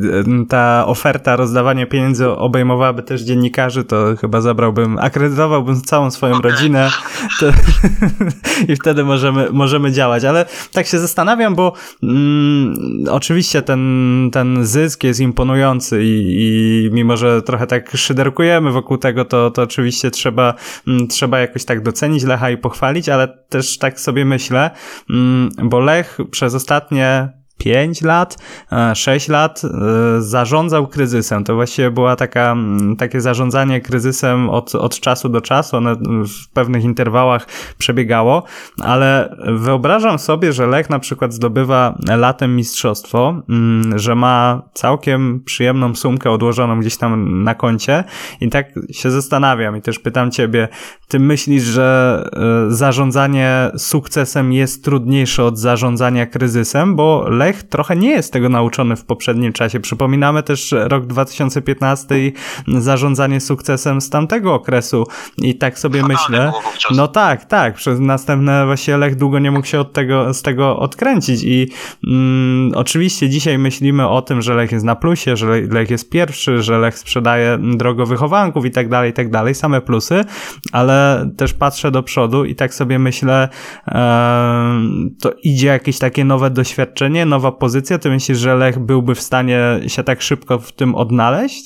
ta 0.48 0.86
oferta 0.86 1.36
rozdawania 1.36 1.86
pieniędzy 1.86 2.28
obejmowałaby 2.28 3.02
też 3.02 3.20
dziennikarzy, 3.20 3.77
to 3.84 4.16
chyba 4.20 4.40
zabrałbym, 4.40 4.98
akredytowałbym 4.98 5.82
całą 5.82 6.10
swoją 6.10 6.40
rodzinę 6.40 6.90
to, 7.40 7.46
i 8.72 8.76
wtedy 8.76 9.04
możemy, 9.04 9.48
możemy 9.52 9.92
działać. 9.92 10.24
Ale 10.24 10.46
tak 10.72 10.86
się 10.86 10.98
zastanawiam, 10.98 11.54
bo 11.54 11.72
mm, 12.02 12.74
oczywiście 13.10 13.62
ten, 13.62 14.30
ten 14.32 14.66
zysk 14.66 15.04
jest 15.04 15.20
imponujący 15.20 16.04
i, 16.04 16.36
i 16.38 16.90
mimo, 16.92 17.16
że 17.16 17.42
trochę 17.42 17.66
tak 17.66 17.96
szyderkujemy 17.96 18.72
wokół 18.72 18.98
tego, 18.98 19.24
to, 19.24 19.50
to 19.50 19.62
oczywiście 19.62 20.10
trzeba, 20.10 20.54
mm, 20.86 21.08
trzeba 21.08 21.38
jakoś 21.38 21.64
tak 21.64 21.82
docenić 21.82 22.24
Lecha 22.24 22.50
i 22.50 22.56
pochwalić, 22.56 23.08
ale 23.08 23.28
też 23.48 23.78
tak 23.78 24.00
sobie 24.00 24.24
myślę, 24.24 24.70
mm, 25.10 25.50
bo 25.62 25.80
Lech 25.80 26.18
przez 26.30 26.54
ostatnie 26.54 27.37
5 27.58 28.02
lat, 28.02 28.38
6 28.94 29.28
lat 29.28 29.62
e, 29.64 29.68
zarządzał 30.22 30.86
kryzysem. 30.86 31.44
To 31.44 31.54
właściwie 31.54 31.90
była 31.90 32.16
taka, 32.16 32.56
takie 32.98 33.20
zarządzanie 33.20 33.80
kryzysem 33.80 34.50
od, 34.50 34.74
od 34.74 35.00
czasu 35.00 35.28
do 35.28 35.40
czasu. 35.40 35.76
One 35.76 35.94
w 36.24 36.48
pewnych 36.52 36.84
interwałach 36.84 37.46
przebiegało, 37.78 38.42
ale 38.80 39.36
wyobrażam 39.46 40.18
sobie, 40.18 40.52
że 40.52 40.66
Lech 40.66 40.90
na 40.90 40.98
przykład 40.98 41.32
zdobywa 41.32 41.98
latem 42.16 42.56
mistrzostwo, 42.56 43.42
mm, 43.48 43.98
że 43.98 44.14
ma 44.14 44.62
całkiem 44.74 45.42
przyjemną 45.44 45.94
sumkę 45.94 46.30
odłożoną 46.30 46.80
gdzieś 46.80 46.96
tam 46.96 47.42
na 47.42 47.54
koncie 47.54 48.04
i 48.40 48.48
tak 48.48 48.66
się 48.90 49.10
zastanawiam 49.10 49.76
i 49.76 49.82
też 49.82 49.98
pytam 49.98 50.30
ciebie, 50.30 50.68
ty 51.08 51.18
myślisz, 51.18 51.62
że 51.62 52.24
e, 52.68 52.74
zarządzanie 52.74 53.70
sukcesem 53.76 54.52
jest 54.52 54.84
trudniejsze 54.84 55.44
od 55.44 55.58
zarządzania 55.58 56.26
kryzysem, 56.26 56.96
bo 56.96 57.28
Lech 57.28 57.47
trochę 57.56 57.96
nie 57.96 58.10
jest 58.10 58.32
tego 58.32 58.48
nauczony 58.48 58.96
w 58.96 59.04
poprzednim 59.04 59.52
czasie. 59.52 59.80
Przypominamy 59.80 60.42
też 60.42 60.74
rok 60.78 61.06
2015 61.06 62.18
i 62.26 62.32
zarządzanie 62.66 63.40
sukcesem 63.40 64.00
z 64.00 64.10
tamtego 64.10 64.54
okresu 64.54 65.04
i 65.38 65.54
tak 65.54 65.78
sobie 65.78 66.00
Fatalne 66.00 66.18
myślę. 66.38 66.52
wówczas. 66.64 66.96
No 66.96 67.08
tak, 67.08 67.44
tak. 67.44 67.74
Przez 67.74 68.00
następne 68.00 68.66
właśnie 68.66 68.96
Lech 68.96 69.16
długo 69.16 69.38
nie 69.38 69.50
mógł 69.50 69.66
się 69.66 69.80
od 69.80 69.92
tego, 69.92 70.34
z 70.34 70.42
tego 70.42 70.78
odkręcić 70.78 71.42
i 71.44 71.70
mm, 72.06 72.72
oczywiście 72.74 73.28
dzisiaj 73.28 73.58
myślimy 73.58 74.08
o 74.08 74.22
tym, 74.22 74.42
że 74.42 74.54
Lech 74.54 74.72
jest 74.72 74.84
na 74.84 74.96
plusie, 74.96 75.36
że 75.36 75.46
Le- 75.46 75.60
Lech 75.60 75.90
jest 75.90 76.10
pierwszy, 76.10 76.62
że 76.62 76.78
Lech 76.78 76.98
sprzedaje 76.98 77.58
drogo 77.76 78.06
wychowanków 78.06 78.64
i 78.66 78.70
tak 78.70 78.88
dalej, 78.88 79.10
i 79.10 79.12
tak 79.14 79.30
dalej, 79.30 79.54
same 79.54 79.80
plusy, 79.80 80.24
ale 80.72 81.28
też 81.36 81.52
patrzę 81.54 81.90
do 81.90 82.02
przodu 82.02 82.44
i 82.44 82.54
tak 82.54 82.74
sobie 82.74 82.98
myślę, 82.98 83.48
em, 83.86 85.10
to 85.20 85.30
idzie 85.42 85.66
jakieś 85.66 85.98
takie 85.98 86.24
nowe 86.24 86.50
doświadczenie, 86.50 87.26
nowa 87.38 87.52
pozycja, 87.52 87.98
ty 87.98 88.10
myślisz, 88.10 88.38
że 88.38 88.54
Lech 88.54 88.78
byłby 88.78 89.14
w 89.14 89.20
stanie 89.20 89.60
się 89.88 90.04
tak 90.04 90.22
szybko 90.22 90.58
w 90.58 90.72
tym 90.72 90.94
odnaleźć? 90.94 91.64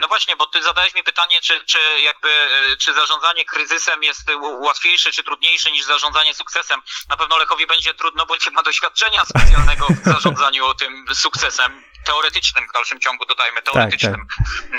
No 0.00 0.08
właśnie, 0.08 0.36
bo 0.36 0.46
ty 0.46 0.62
zadałeś 0.62 0.94
mi 0.94 1.02
pytanie, 1.02 1.36
czy, 1.42 1.64
czy 1.64 1.78
jakby, 2.04 2.28
e, 2.28 2.76
czy 2.76 2.94
zarządzanie 2.94 3.44
kryzysem 3.44 4.02
jest 4.02 4.30
łatwiejsze, 4.60 5.10
czy 5.10 5.24
trudniejsze 5.24 5.70
niż 5.70 5.84
zarządzanie 5.84 6.34
sukcesem. 6.34 6.80
Na 7.08 7.16
pewno 7.16 7.38
Lechowi 7.38 7.66
będzie 7.66 7.94
trudno, 7.94 8.26
bo 8.26 8.34
nie 8.34 8.50
ma 8.50 8.62
doświadczenia 8.62 9.24
specjalnego 9.24 9.86
w 9.86 10.04
zarządzaniu 10.04 10.74
tym 10.74 11.04
sukcesem. 11.14 11.82
Teoretycznym 12.04 12.68
w 12.68 12.72
dalszym 12.72 13.00
ciągu, 13.00 13.24
dodajmy, 13.26 13.62
teoretycznym 13.62 14.26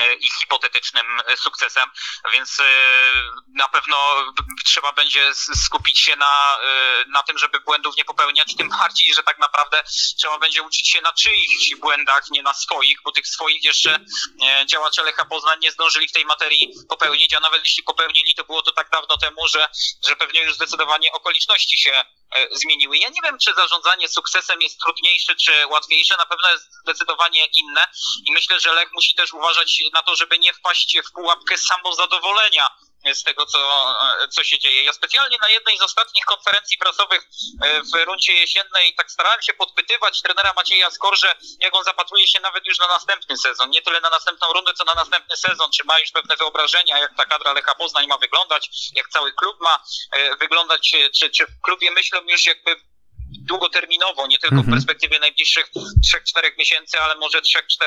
e, 0.01 0.13
i 0.13 0.27
hipotetycznym 0.41 1.05
sukcesem, 1.35 1.89
więc 2.33 2.59
e, 2.59 2.63
na 3.55 3.69
pewno 3.69 3.97
trzeba 4.65 4.91
będzie 4.91 5.33
skupić 5.35 5.99
się 5.99 6.15
na, 6.15 6.57
e, 6.63 7.05
na 7.07 7.23
tym, 7.23 7.37
żeby 7.37 7.59
błędów 7.59 7.97
nie 7.97 8.05
popełniać, 8.05 8.55
tym 8.55 8.69
bardziej, 8.69 9.13
że 9.13 9.23
tak 9.23 9.39
naprawdę 9.39 9.83
trzeba 10.19 10.39
będzie 10.39 10.61
uczyć 10.61 10.89
się 10.89 11.01
na 11.01 11.13
czyichś 11.13 11.75
błędach, 11.75 12.23
nie 12.31 12.43
na 12.43 12.53
swoich, 12.53 12.97
bo 13.05 13.11
tych 13.11 13.27
swoich 13.27 13.63
jeszcze 13.63 13.99
działacze 14.65 15.03
Lecha 15.03 15.25
Poznań 15.25 15.59
nie 15.59 15.71
zdążyli 15.71 16.07
w 16.07 16.11
tej 16.11 16.25
materii 16.25 16.73
popełnić, 16.89 17.33
a 17.33 17.39
nawet 17.39 17.63
jeśli 17.63 17.83
popełnili, 17.83 18.35
to 18.35 18.43
było 18.43 18.61
to 18.61 18.71
tak 18.71 18.89
dawno 18.89 19.17
temu, 19.17 19.47
że, 19.47 19.67
że 20.09 20.15
pewnie 20.15 20.41
już 20.41 20.55
zdecydowanie 20.55 21.11
okoliczności 21.11 21.77
się 21.77 22.03
zmieniły. 22.51 22.97
Ja 22.97 23.09
nie 23.09 23.21
wiem, 23.23 23.37
czy 23.37 23.53
zarządzanie 23.53 24.07
sukcesem 24.07 24.61
jest 24.61 24.79
trudniejsze, 24.79 25.35
czy 25.35 25.67
łatwiejsze, 25.67 26.17
na 26.17 26.25
pewno 26.25 26.51
jest 26.51 26.73
zdecydowanie 26.83 27.45
inne 27.45 27.85
i 28.25 28.31
myślę, 28.31 28.59
że 28.59 28.73
Lech 28.73 28.93
musi 28.93 29.15
też 29.15 29.33
uważać 29.33 29.83
na 29.93 30.01
to, 30.01 30.15
żeby 30.15 30.39
nie 30.39 30.53
wpaść 30.53 30.97
w 31.05 31.11
pułapkę 31.11 31.57
samozadowolenia 31.57 32.69
z 33.13 33.23
tego, 33.23 33.45
co, 33.45 33.59
e, 34.23 34.27
co 34.27 34.43
się 34.43 34.59
dzieje. 34.59 34.83
Ja 34.83 34.93
specjalnie 34.93 35.37
na 35.41 35.49
jednej 35.49 35.77
z 35.77 35.81
ostatnich 35.81 36.25
konferencji 36.25 36.77
prasowych 36.77 37.23
e, 37.63 37.81
w 37.81 38.05
rundzie 38.05 38.33
jesiennej 38.33 38.95
tak 38.95 39.11
starałem 39.11 39.41
się 39.41 39.53
podpytywać 39.53 40.21
trenera 40.21 40.53
Macieja 40.53 40.91
Skorże, 40.91 41.35
jak 41.59 41.75
on 41.75 41.83
zapatruje 41.83 42.27
się 42.27 42.39
nawet 42.39 42.65
już 42.65 42.79
na 42.79 42.87
następny 42.87 43.37
sezon. 43.37 43.69
Nie 43.69 43.81
tyle 43.81 44.01
na 44.01 44.09
następną 44.09 44.53
rundę, 44.53 44.73
co 44.73 44.83
na 44.83 44.93
następny 44.93 45.37
sezon. 45.37 45.71
Czy 45.71 45.83
ma 45.83 45.99
już 45.99 46.11
pewne 46.11 46.35
wyobrażenia, 46.35 46.99
jak 46.99 47.15
ta 47.17 47.25
kadra 47.25 47.53
Lecha 47.53 47.75
Poznań 47.75 48.07
ma 48.07 48.17
wyglądać, 48.17 48.69
jak 48.95 49.09
cały 49.09 49.33
klub 49.33 49.61
ma 49.61 49.83
e, 50.11 50.35
wyglądać, 50.35 50.91
czy, 51.13 51.29
czy 51.29 51.45
w 51.45 51.61
klubie 51.61 51.91
myślą 51.91 52.21
już 52.27 52.45
jakby 52.45 52.92
długoterminowo, 53.39 54.27
nie 54.27 54.39
tylko 54.39 54.55
w 54.55 54.59
Mhm. 54.59 54.73
perspektywie 54.73 55.19
najbliższych 55.19 55.71
3-4 56.35 56.57
miesięcy, 56.57 56.99
ale 57.01 57.15
może 57.15 57.41
3-4 57.41 57.83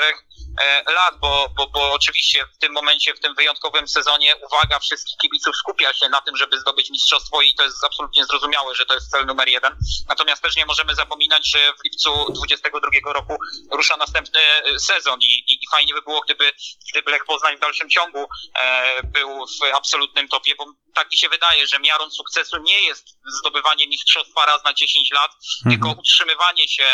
e, 0.63 0.93
lat, 0.93 1.19
bo, 1.21 1.49
bo, 1.57 1.67
bo 1.67 1.93
oczywiście 1.93 2.47
w 2.55 2.59
tym 2.59 2.73
momencie, 2.73 3.15
w 3.15 3.21
tym 3.21 3.35
wyjątkowym 3.35 3.89
sezonie 3.89 4.37
uwaga 4.37 4.79
wszystkich 4.79 5.17
kibiców 5.19 5.57
skupia 5.57 5.93
się 5.95 6.09
na 6.09 6.21
tym, 6.21 6.37
żeby 6.37 6.61
zdobyć 6.61 6.91
mistrzostwo 6.91 7.43
i 7.43 7.55
to 7.55 7.63
jest 7.65 7.85
absolutnie 7.85 8.25
zrozumiałe, 8.25 8.75
że 8.75 8.87
to 8.87 8.95
jest 8.95 9.11
cel 9.11 9.27
numer 9.27 9.49
jeden. 9.49 9.77
Natomiast 10.09 10.43
też 10.43 10.57
nie 10.57 10.67
możemy 10.67 10.95
zapominać, 10.95 11.51
że 11.51 11.73
w 11.73 11.85
lipcu 11.85 12.33
22 12.33 13.13
roku 13.13 13.37
rusza 13.73 13.97
następny 13.97 14.41
e, 14.41 14.79
sezon 14.79 15.19
i, 15.21 15.25
i, 15.53 15.65
i 15.65 15.69
fajnie 15.71 15.95
by 15.95 16.03
było, 16.03 16.21
gdyby, 16.21 16.53
gdyby 16.93 17.11
Lech 17.11 17.25
Poznań 17.25 17.57
w 17.57 17.61
dalszym 17.61 17.91
ciągu 17.91 18.29
e, 18.61 19.03
był 19.03 19.47
w 19.47 19.75
absolutnym 19.75 20.29
topie, 20.29 20.55
bo 20.59 20.67
tak 20.95 21.11
mi 21.11 21.19
się 21.19 21.29
wydaje, 21.29 21.67
że 21.67 21.79
miarą 21.79 22.11
sukcesu 22.11 22.57
nie 22.63 22.81
jest 22.81 23.19
zdobywanie 23.41 23.89
mistrzostwa 23.89 24.47
raz 24.47 24.65
na 24.65 24.75
10 24.75 25.11
lat, 25.13 25.31
tylko 25.71 25.91
utrzymywanie 25.91 26.69
się 26.69 26.85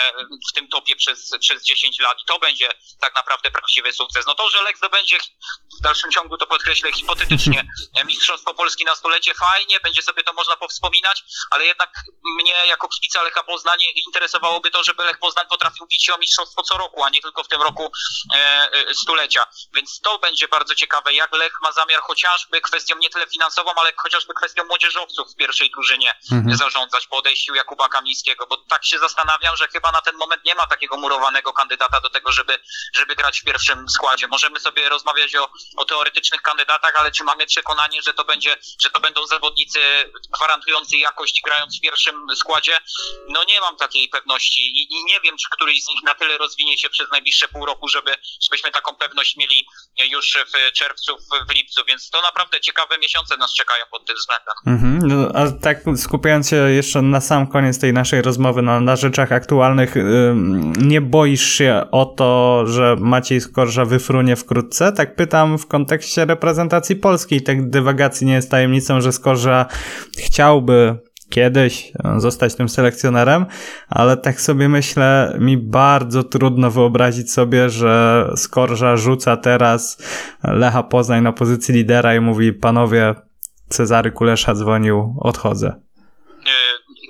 w 0.50 0.52
tym 0.54 0.68
topie 0.68 0.96
przez, 0.96 1.30
przez 1.40 1.64
10 1.64 1.98
lat. 1.98 2.18
To 2.26 2.38
będzie 2.38 2.68
tak 3.00 3.14
naprawdę 3.14 3.50
prawdziwy 3.50 3.92
sukces. 3.92 4.26
No 4.26 4.34
to, 4.34 4.50
że 4.50 4.62
Lech 4.62 4.76
zdobędzie 4.76 5.18
dalszym 5.82 6.10
ciągu, 6.10 6.36
to 6.36 6.46
podkreślę 6.46 6.92
hipotetycznie, 6.92 7.64
e, 7.98 8.04
Mistrzostwo 8.04 8.54
Polski 8.54 8.84
na 8.84 8.94
stulecie, 8.94 9.34
fajnie, 9.34 9.80
będzie 9.80 10.02
sobie 10.02 10.22
to 10.24 10.32
można 10.32 10.56
powspominać, 10.56 11.24
ale 11.50 11.64
jednak 11.64 11.90
mnie 12.38 12.52
jako 12.66 12.88
kibica 12.88 13.22
Lecha 13.22 13.42
Poznań 13.42 13.78
interesowałoby 14.06 14.70
to, 14.70 14.84
żeby 14.84 15.04
Lech 15.04 15.18
Poznań 15.18 15.46
potrafił 15.50 15.86
bić 15.86 16.04
się 16.04 16.14
o 16.14 16.18
mistrzostwo 16.18 16.62
co 16.62 16.78
roku, 16.78 17.04
a 17.04 17.10
nie 17.10 17.20
tylko 17.20 17.44
w 17.44 17.48
tym 17.48 17.62
roku 17.62 17.92
e, 18.34 18.38
e, 18.72 18.94
stulecia. 18.94 19.46
Więc 19.74 20.00
to 20.00 20.18
będzie 20.18 20.48
bardzo 20.48 20.74
ciekawe, 20.74 21.14
jak 21.14 21.32
Lech 21.32 21.52
ma 21.62 21.72
zamiar 21.72 22.00
chociażby 22.00 22.60
kwestią 22.60 22.96
nie 22.98 23.10
tyle 23.10 23.26
finansową, 23.26 23.70
ale 23.76 23.92
chociażby 23.96 24.34
kwestią 24.34 24.64
młodzieżowców 24.64 25.32
w 25.32 25.36
pierwszej 25.36 25.70
drużynie 25.70 26.14
Mhm. 26.32 26.56
zarządzać 26.56 27.06
po 27.06 27.16
odejściu 27.16 27.54
Jakuba 27.54 27.88
Kamińskiego, 27.88 28.46
bo 28.46 28.56
tak 28.56 28.84
się 28.84 28.98
zastanawiam, 28.98 29.56
że 29.56 29.68
chyba 29.68 29.92
na 29.92 30.00
ten 30.02 30.16
moment 30.16 30.44
nie 30.44 30.54
ma 30.54 30.66
takiego 30.66 30.96
murowanego 30.96 31.52
kandydata 31.52 32.00
do 32.00 32.10
tego, 32.10 32.32
żeby, 32.32 32.58
żeby 32.94 33.16
grać 33.16 33.40
w 33.40 33.44
pierwszym 33.44 33.88
składzie. 33.88 34.28
Możemy 34.28 34.60
sobie 34.60 34.88
rozmawiać 34.88 35.36
o, 35.36 35.48
o 35.76 35.84
teoretycznych 35.84 36.42
kandydatach, 36.42 36.92
ale 36.98 37.10
czy 37.10 37.24
mamy 37.24 37.46
przekonanie, 37.46 38.02
że 38.02 38.14
to 38.14 38.24
będzie, 38.24 38.56
że 38.82 38.90
to 38.90 39.00
będą 39.00 39.26
zawodnicy 39.26 39.78
gwarantujący 40.36 40.96
jakość 40.96 41.40
grając 41.44 41.78
w 41.78 41.80
pierwszym 41.80 42.26
składzie? 42.36 42.78
No 43.28 43.44
nie 43.44 43.60
mam 43.60 43.76
takiej 43.76 44.08
pewności 44.08 44.62
i, 44.62 44.94
i 44.94 45.04
nie 45.04 45.20
wiem, 45.20 45.36
czy 45.36 45.46
któryś 45.50 45.84
z 45.84 45.88
nich 45.88 46.02
na 46.04 46.14
tyle 46.14 46.38
rozwinie 46.38 46.78
się 46.78 46.90
przez 46.90 47.10
najbliższe 47.12 47.48
pół 47.48 47.66
roku, 47.66 47.88
żeby, 47.88 48.14
żebyśmy 48.42 48.70
taką 48.70 48.94
pewność 48.94 49.36
mieli 49.36 49.66
już 50.10 50.36
w 50.46 50.72
czerwcu, 50.72 51.16
w, 51.48 51.54
lipcu, 51.54 51.84
więc 51.88 52.10
to 52.10 52.22
naprawdę 52.22 52.60
ciekawe 52.60 52.98
miesiące 52.98 53.36
nas 53.36 53.54
czekają 53.54 53.84
pod 53.90 54.06
tym 54.06 54.16
względem. 54.16 54.54
Mhm. 54.66 54.98
No, 55.02 55.40
a 55.40 55.62
tak 55.62 55.78
skupiając 55.96 56.48
się 56.48 56.56
jeszcze 56.56 57.02
na 57.02 57.20
sam 57.20 57.46
koniec 57.46 57.80
tej 57.80 57.92
naszej 57.92 58.22
rozmowy 58.22 58.62
na, 58.62 58.80
na 58.80 58.96
rzeczach 58.96 59.32
aktualnych, 59.32 59.94
nie 60.76 61.00
boisz 61.00 61.52
się 61.52 61.86
o 61.92 62.04
to, 62.04 62.62
że 62.66 62.96
Maciej 63.00 63.40
Skorża 63.40 63.84
wyfrunie 63.84 64.36
wkrótce? 64.36 64.92
Tak 64.92 65.16
pytam 65.16 65.58
w 65.62 65.66
kontekście 65.66 66.24
reprezentacji 66.24 66.96
polskiej. 66.96 67.42
Tak 67.42 67.70
dywagacji 67.70 68.26
nie 68.26 68.32
jest 68.32 68.50
tajemnicą, 68.50 69.00
że 69.00 69.12
Skorża 69.12 69.66
chciałby 70.18 70.98
kiedyś 71.32 71.92
e, 72.04 72.20
zostać 72.20 72.54
tym 72.54 72.68
selekcjonerem, 72.68 73.46
ale 73.88 74.16
tak 74.16 74.40
sobie 74.40 74.68
myślę, 74.68 75.36
mi 75.40 75.56
bardzo 75.58 76.24
trudno 76.24 76.70
wyobrazić 76.70 77.32
sobie, 77.32 77.70
że 77.70 78.26
Skorża 78.36 78.96
rzuca 78.96 79.36
teraz 79.36 79.98
Lecha 80.44 80.82
Poznań 80.82 81.22
na 81.22 81.32
pozycji 81.32 81.74
lidera 81.74 82.14
i 82.14 82.20
mówi, 82.20 82.52
panowie, 82.52 83.14
Cezary 83.68 84.10
Kulesza 84.10 84.54
dzwonił, 84.54 85.16
odchodzę. 85.20 85.74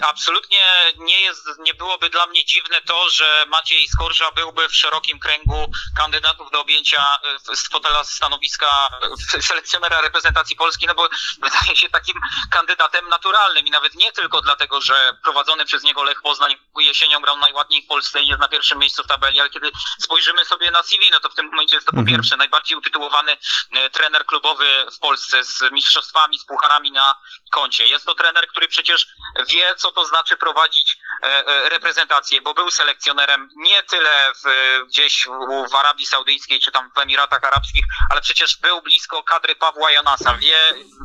Absolutnie 0.03 0.93
nie 0.97 1.21
jest, 1.21 1.49
nie 1.59 1.75
byłoby 1.75 2.11
dla 2.11 2.27
mnie 2.27 2.45
dziwne 2.45 2.81
to, 2.81 3.11
że 3.11 3.47
Maciej 3.49 3.89
Skorża 3.89 4.31
byłby 4.33 4.69
w 4.69 4.75
szerokim 4.77 5.19
kręgu 5.19 5.73
kandydatów 5.97 6.51
do 6.51 6.61
objęcia 6.61 7.19
y, 7.53 7.57
z 7.57 7.69
fotela 7.69 8.05
stanowiska 8.05 8.91
y, 9.35 9.43
selekcjonera 9.43 10.01
reprezentacji 10.01 10.57
Polski, 10.57 10.87
no 10.87 10.95
bo 10.95 11.09
wydaje 11.43 11.77
się 11.77 11.91
takim 11.91 12.21
kandydatem 12.51 13.09
naturalnym 13.09 13.67
i 13.67 13.71
nawet 13.71 13.95
nie 13.95 14.13
tylko 14.13 14.43
dlatego, 14.43 14.81
że 14.81 15.17
prowadzony 15.23 15.65
przez 15.65 15.83
niego 15.83 16.03
Lech 16.03 16.23
Poznań 16.23 16.57
jesienią 16.79 17.21
grał 17.21 17.37
najładniej 17.37 17.83
w 17.83 17.87
Polsce 17.87 18.23
i 18.23 18.29
jest 18.29 18.41
na 18.41 18.49
pierwszym 18.49 18.79
miejscu 18.79 19.03
w 19.03 19.07
tabeli, 19.07 19.41
ale 19.41 19.51
kiedy 19.51 19.71
spojrzymy 20.01 20.45
sobie 20.45 20.71
na 20.71 20.83
CV, 20.83 21.11
no 21.11 21.21
to 21.21 21.29
w 21.29 21.35
tym 21.35 21.47
momencie 21.47 21.75
jest 21.75 21.87
to 21.87 21.93
po 21.93 21.99
Mhm. 22.01 22.17
pierwsze 22.17 22.37
najbardziej 22.37 22.79
utytułowany 22.79 23.33
y, 23.33 23.91
trener 23.91 24.27
klubowy 24.27 24.87
w 24.97 24.99
Polsce 24.99 25.45
z 25.45 25.73
mistrzostwami, 25.73 26.39
z 26.39 26.45
pucharami 26.45 26.93
na 26.93 27.15
koncie. 27.53 27.87
Jest 27.87 28.07
to 28.07 28.15
trener, 28.15 28.47
który 28.49 28.69
przecież 28.69 29.07
wie, 29.49 29.75
co 29.77 29.92
to 29.93 30.05
znaczy 30.05 30.37
prowadzić 30.37 30.99
reprezentację, 31.69 32.43
bo 32.43 32.55
był 32.55 32.71
selekcjonerem 32.71 33.49
nie 33.57 33.83
tyle 33.83 34.33
w, 34.45 34.49
gdzieś 34.89 35.27
w, 35.71 35.75
Arabii 35.75 36.07
Saudyjskiej 36.07 36.61
czy 36.61 36.73
tam 36.73 36.91
w 36.95 36.99
Emiratach 36.99 37.45
Arabskich, 37.45 37.85
ale 38.11 38.21
przecież 38.21 38.57
był 38.57 38.83
blisko 38.83 39.23
kadry 39.23 39.55
Pawła 39.55 39.91
Janasa, 39.91 40.35
wie 40.35 40.59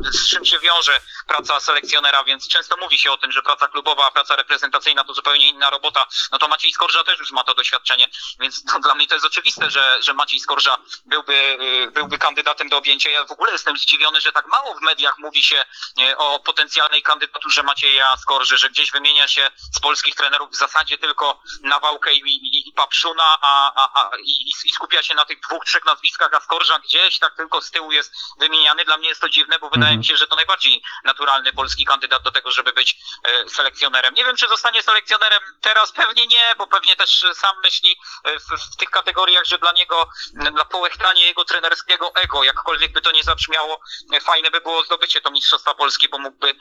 z 0.03 0.29
czym 0.29 0.45
się 0.45 0.59
wiąże 0.59 0.99
praca 1.27 1.59
selekcjonera, 1.59 2.23
więc 2.23 2.47
często 2.47 2.77
mówi 2.77 2.99
się 2.99 3.11
o 3.11 3.17
tym, 3.17 3.31
że 3.31 3.41
praca 3.41 3.67
klubowa, 3.67 4.07
a 4.07 4.11
praca 4.11 4.35
reprezentacyjna 4.35 5.03
to 5.03 5.13
zupełnie 5.13 5.49
inna 5.49 5.69
robota. 5.69 6.05
No 6.31 6.39
to 6.39 6.47
Maciej 6.47 6.71
Skorża 6.71 7.03
też 7.03 7.19
już 7.19 7.31
ma 7.31 7.43
to 7.43 7.53
doświadczenie, 7.53 8.07
więc 8.39 8.63
to 8.63 8.79
dla 8.79 8.95
mnie 8.95 9.07
to 9.07 9.13
jest 9.13 9.25
oczywiste, 9.25 9.71
że, 9.71 10.03
że 10.03 10.13
Maciej 10.13 10.39
Skorża 10.39 10.77
byłby, 11.05 11.57
y, 11.87 11.91
byłby 11.91 12.17
kandydatem 12.17 12.69
do 12.69 12.77
objęcia. 12.77 13.09
Ja 13.09 13.25
w 13.25 13.31
ogóle 13.31 13.51
jestem 13.51 13.77
zdziwiony, 13.77 14.21
że 14.21 14.31
tak 14.31 14.47
mało 14.47 14.75
w 14.75 14.81
mediach 14.81 15.17
mówi 15.17 15.43
się 15.43 15.65
e, 16.01 16.17
o 16.17 16.39
potencjalnej 16.39 17.03
kandydaturze 17.03 17.63
Macieja 17.63 18.17
Skorży, 18.17 18.57
że 18.57 18.69
gdzieś 18.69 18.91
wymienia 18.91 19.27
się 19.27 19.49
z 19.75 19.79
polskich 20.07 20.15
trenerów 20.15 20.51
w 20.51 20.55
zasadzie 20.55 20.97
tylko 20.97 21.41
Nawałkę 21.63 22.13
i, 22.13 22.19
i, 22.19 22.69
i 22.69 22.73
Papszuna, 22.73 23.37
a, 23.41 23.71
a, 23.75 23.89
a, 23.93 24.09
i, 24.17 24.49
i 24.65 24.71
skupia 24.71 25.03
się 25.03 25.15
na 25.15 25.25
tych 25.25 25.39
dwóch, 25.39 25.65
trzech 25.65 25.85
nazwiskach, 25.85 26.33
a 26.33 26.39
Skorża 26.39 26.79
gdzieś 26.79 27.19
tak 27.19 27.35
tylko 27.35 27.61
z 27.61 27.71
tyłu 27.71 27.91
jest 27.91 28.11
wymieniany. 28.39 28.85
Dla 28.85 28.97
mnie 28.97 29.09
jest 29.09 29.21
to 29.21 29.29
dziwne, 29.29 29.59
bo 29.59 29.69
wydaje 29.69 29.97
mi 29.97 30.05
się, 30.05 30.17
że 30.17 30.27
to 30.27 30.35
najbardziej 30.35 30.83
naturalny 31.03 31.53
polski 31.53 31.85
kandydat 31.85 32.23
do 32.23 32.31
tego, 32.31 32.51
żeby 32.51 32.73
być 32.73 32.97
e, 33.23 33.49
selekcjonerem. 33.49 34.13
Nie 34.13 34.25
wiem, 34.25 34.35
czy 34.35 34.47
zostanie 34.47 34.83
selekcjonerem 34.83 35.39
teraz, 35.61 35.91
pewnie 35.91 36.27
nie, 36.27 36.55
bo 36.57 36.67
pewnie 36.67 36.95
też 36.95 37.25
sam 37.33 37.55
myśli 37.63 37.95
e, 38.23 38.39
w, 38.39 38.73
w 38.73 38.75
tych 38.77 38.89
kategoriach, 38.89 39.45
że 39.45 39.57
dla 39.57 39.71
niego, 39.71 40.09
dla 40.33 40.65
połechtania 40.65 41.25
jego 41.25 41.45
trenerskiego 41.45 42.11
ego, 42.15 42.43
jakkolwiek 42.43 42.91
by 42.91 43.01
to 43.01 43.11
nie 43.11 43.23
zabrzmiało, 43.23 43.81
e, 44.13 44.21
fajne 44.21 44.51
by 44.51 44.61
było 44.61 44.83
zdobycie 44.83 45.21
to 45.21 45.31
Mistrzostwa 45.31 45.73
Polski, 45.73 46.09
bo 46.09 46.17
mógłby 46.17 46.55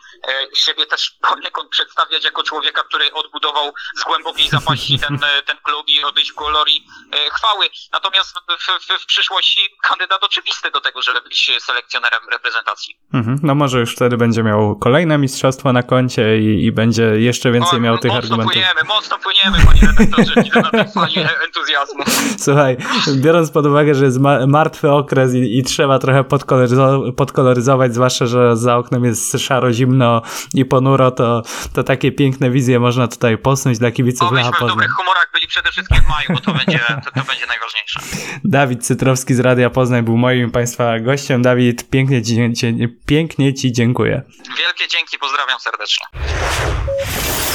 siebie 0.55 0.87
też 0.87 1.11
poniekąd 1.11 1.71
przedstawiać 1.71 2.25
jako 2.25 2.43
człowieka, 2.43 2.83
który 2.83 3.13
odbudował 3.27 3.73
z 4.01 4.05
głębokiej 4.05 4.49
zapaści 4.49 4.99
ten, 5.09 5.19
ten 5.47 5.57
klub 5.63 5.87
i 5.89 6.05
odejść 6.05 6.33
w 6.33 6.35
glorii 6.35 6.87
e, 7.13 7.31
chwały. 7.31 7.67
Natomiast 7.93 8.29
w, 8.35 8.99
w, 8.99 9.03
w 9.03 9.07
przyszłości 9.07 9.61
kandydat 9.83 10.25
oczywisty 10.25 10.71
do 10.71 10.81
tego, 10.81 11.03
żeby 11.03 11.21
być 11.21 11.51
selekcjonerem 11.61 12.21
reprezentacji. 12.33 12.97
Mhm. 13.15 13.39
No 13.43 13.55
może 13.55 13.81
już 13.81 13.93
wtedy 13.93 14.17
będzie 14.17 14.43
miał 14.43 14.77
kolejne 14.79 15.19
mistrzostwo 15.19 15.73
na 15.73 15.83
koncie 15.83 16.39
i, 16.39 16.65
i 16.65 16.73
będzie 16.73 17.03
jeszcze 17.03 17.53
więcej 17.53 17.79
O, 17.79 17.83
miał 17.83 17.99
tych 17.99 18.13
mocno 18.13 18.19
argumentów. 18.23 18.53
płyniemy, 18.53 18.81
mocno 18.89 19.19
płyniemy, 19.19 19.67
panie 19.67 19.81
redaktorze, 19.99 20.61
na 20.63 20.71
tej 20.71 20.93
fali 20.93 21.15
entuzjazmu. 21.47 22.05
Słuchaj, 22.45 22.77
biorąc 23.17 23.51
pod 23.51 23.67
uwagę, 23.67 23.95
że 23.95 24.05
jest 24.05 24.19
ma- 24.21 24.47
martwy 24.47 24.91
okres 24.91 25.35
i, 25.35 25.59
i 25.59 25.63
trzeba 25.63 25.99
trochę 25.99 26.23
podkoloryzo- 26.23 27.13
podkoloryzować, 27.15 27.95
zwłaszcza, 27.95 28.27
że 28.27 28.57
za 28.57 28.77
oknem 28.77 29.05
jest 29.05 29.39
szaro, 29.39 29.73
zimno 29.73 30.23
i 30.55 30.65
ponuro, 30.65 31.11
to, 31.11 31.43
to 31.75 31.83
takie 31.83 32.13
piękne 32.13 32.51
wizje 32.51 32.81
można 32.81 33.09
tutaj 33.17 33.39
posnuć 33.39 33.79
dla 33.79 33.91
kibiców 33.91 34.33
Lecha 34.33 34.49
Obyśmy 34.49 34.57
w 34.57 34.61
Poznań. 34.61 34.69
dobrych 34.69 34.91
humorach 34.91 35.29
byli 35.33 35.47
przede 35.47 35.71
wszystkim 35.71 35.99
w 36.01 36.09
maju, 36.09 36.29
bo 36.29 36.41
to 36.41 36.53
będzie, 36.53 36.79
to, 37.05 37.11
to 37.11 37.27
będzie 37.27 37.47
najważniejsze. 37.47 38.01
Dawid 38.45 38.87
Cytrowski 38.87 39.35
z 39.35 39.41
Radia 39.41 39.71
Poznań 39.71 40.03
był 40.03 40.17
moim 40.17 40.51
Państwa 40.51 41.01
gościem. 41.01 41.43
Dawid, 41.43 41.91
pięknie 41.91 42.23
ci, 42.23 42.53
ci, 42.55 42.89
pięknie 43.07 43.55
ci 43.55 43.73
dziękuję. 43.73 44.23
Wielkie 44.59 44.89
dzięki, 44.89 45.19
pozdrawiam 45.19 45.61
serdecznie. 45.61 46.07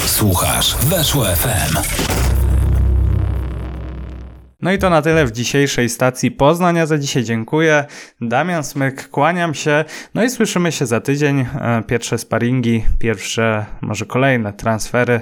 Słuchasz 0.05 0.76
Weszło 0.76 1.26
FM. 1.26 2.30
No 4.62 4.72
i 4.72 4.78
to 4.78 4.89
na 4.89 5.01
tyle 5.01 5.26
w 5.26 5.32
dzisiejszej 5.32 5.89
stacji 5.89 6.32
Poznania. 6.32 6.86
Za 6.86 6.97
dzisiaj 6.97 7.24
dziękuję. 7.24 7.86
Damian 8.22 8.64
Smyk, 8.64 9.09
kłaniam 9.09 9.53
się. 9.53 9.86
No 10.14 10.24
i 10.24 10.30
słyszymy 10.30 10.72
się 10.72 10.86
za 10.86 11.01
tydzień. 11.01 11.39
E, 11.39 11.84
Pierwsze 11.88 12.18
sparingi, 12.18 12.86
pierwsze, 12.99 13.66
może 13.82 14.05
kolejne 14.05 14.53
transfery. 14.53 15.22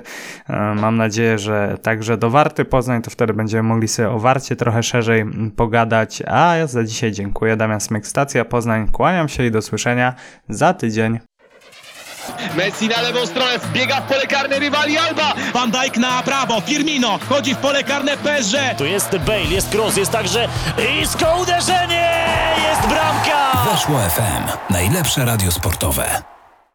E, 0.50 0.76
Mam 0.76 0.98
nadzieję, 0.98 1.38
że 1.38 1.78
także 1.82 2.18
do 2.18 2.30
Warty 2.30 2.66
Poznań, 2.66 3.02
to 3.02 3.12
wtedy 3.12 3.34
będziemy 3.34 3.64
mogli 3.64 3.88
sobie 3.88 4.10
o 4.10 4.20
Warcie 4.20 4.56
trochę 4.56 4.84
szerzej 4.84 5.26
pogadać. 5.56 6.24
A 6.28 6.56
ja 6.56 6.68
za 6.68 6.84
dzisiaj 6.84 7.12
dziękuję. 7.12 7.58
Damian 7.58 7.82
Smyk, 7.82 8.08
stacja 8.08 8.46
Poznań. 8.46 8.88
Kłaniam 8.92 9.30
się 9.30 9.46
i 9.46 9.52
do 9.52 9.62
słyszenia 9.62 10.14
za 10.50 10.74
tydzień. 10.74 11.20
Messi 12.56 12.88
na 12.88 13.02
lewą 13.02 13.26
stronę, 13.26 13.60
wbiega 13.60 14.02
w 14.02 14.08
pole 14.08 14.28
karne 14.28 14.60
rywali 14.60 14.98
Alba. 14.98 15.34
Van 15.54 15.72
Dijk 15.72 15.98
na 15.98 16.24
prawo, 16.24 16.62
Firmino 16.62 17.18
wchodzi 17.18 17.56
w 17.56 17.58
pole 17.58 17.84
karne 17.84 18.18
PSG. 18.18 18.56
Tu 18.78 18.86
jest 18.86 19.18
Bale, 19.18 19.44
jest 19.44 19.76
cross, 19.76 19.98
jest 19.98 20.12
także 20.12 20.48
isko 21.02 21.38
uderzenie! 21.42 22.10
Jest 22.70 22.82
bramka! 22.82 23.72
Weszło 23.72 24.00
FM. 24.00 24.74
Najlepsze 24.74 25.26
radio 25.26 25.52
sportowe. 25.52 26.39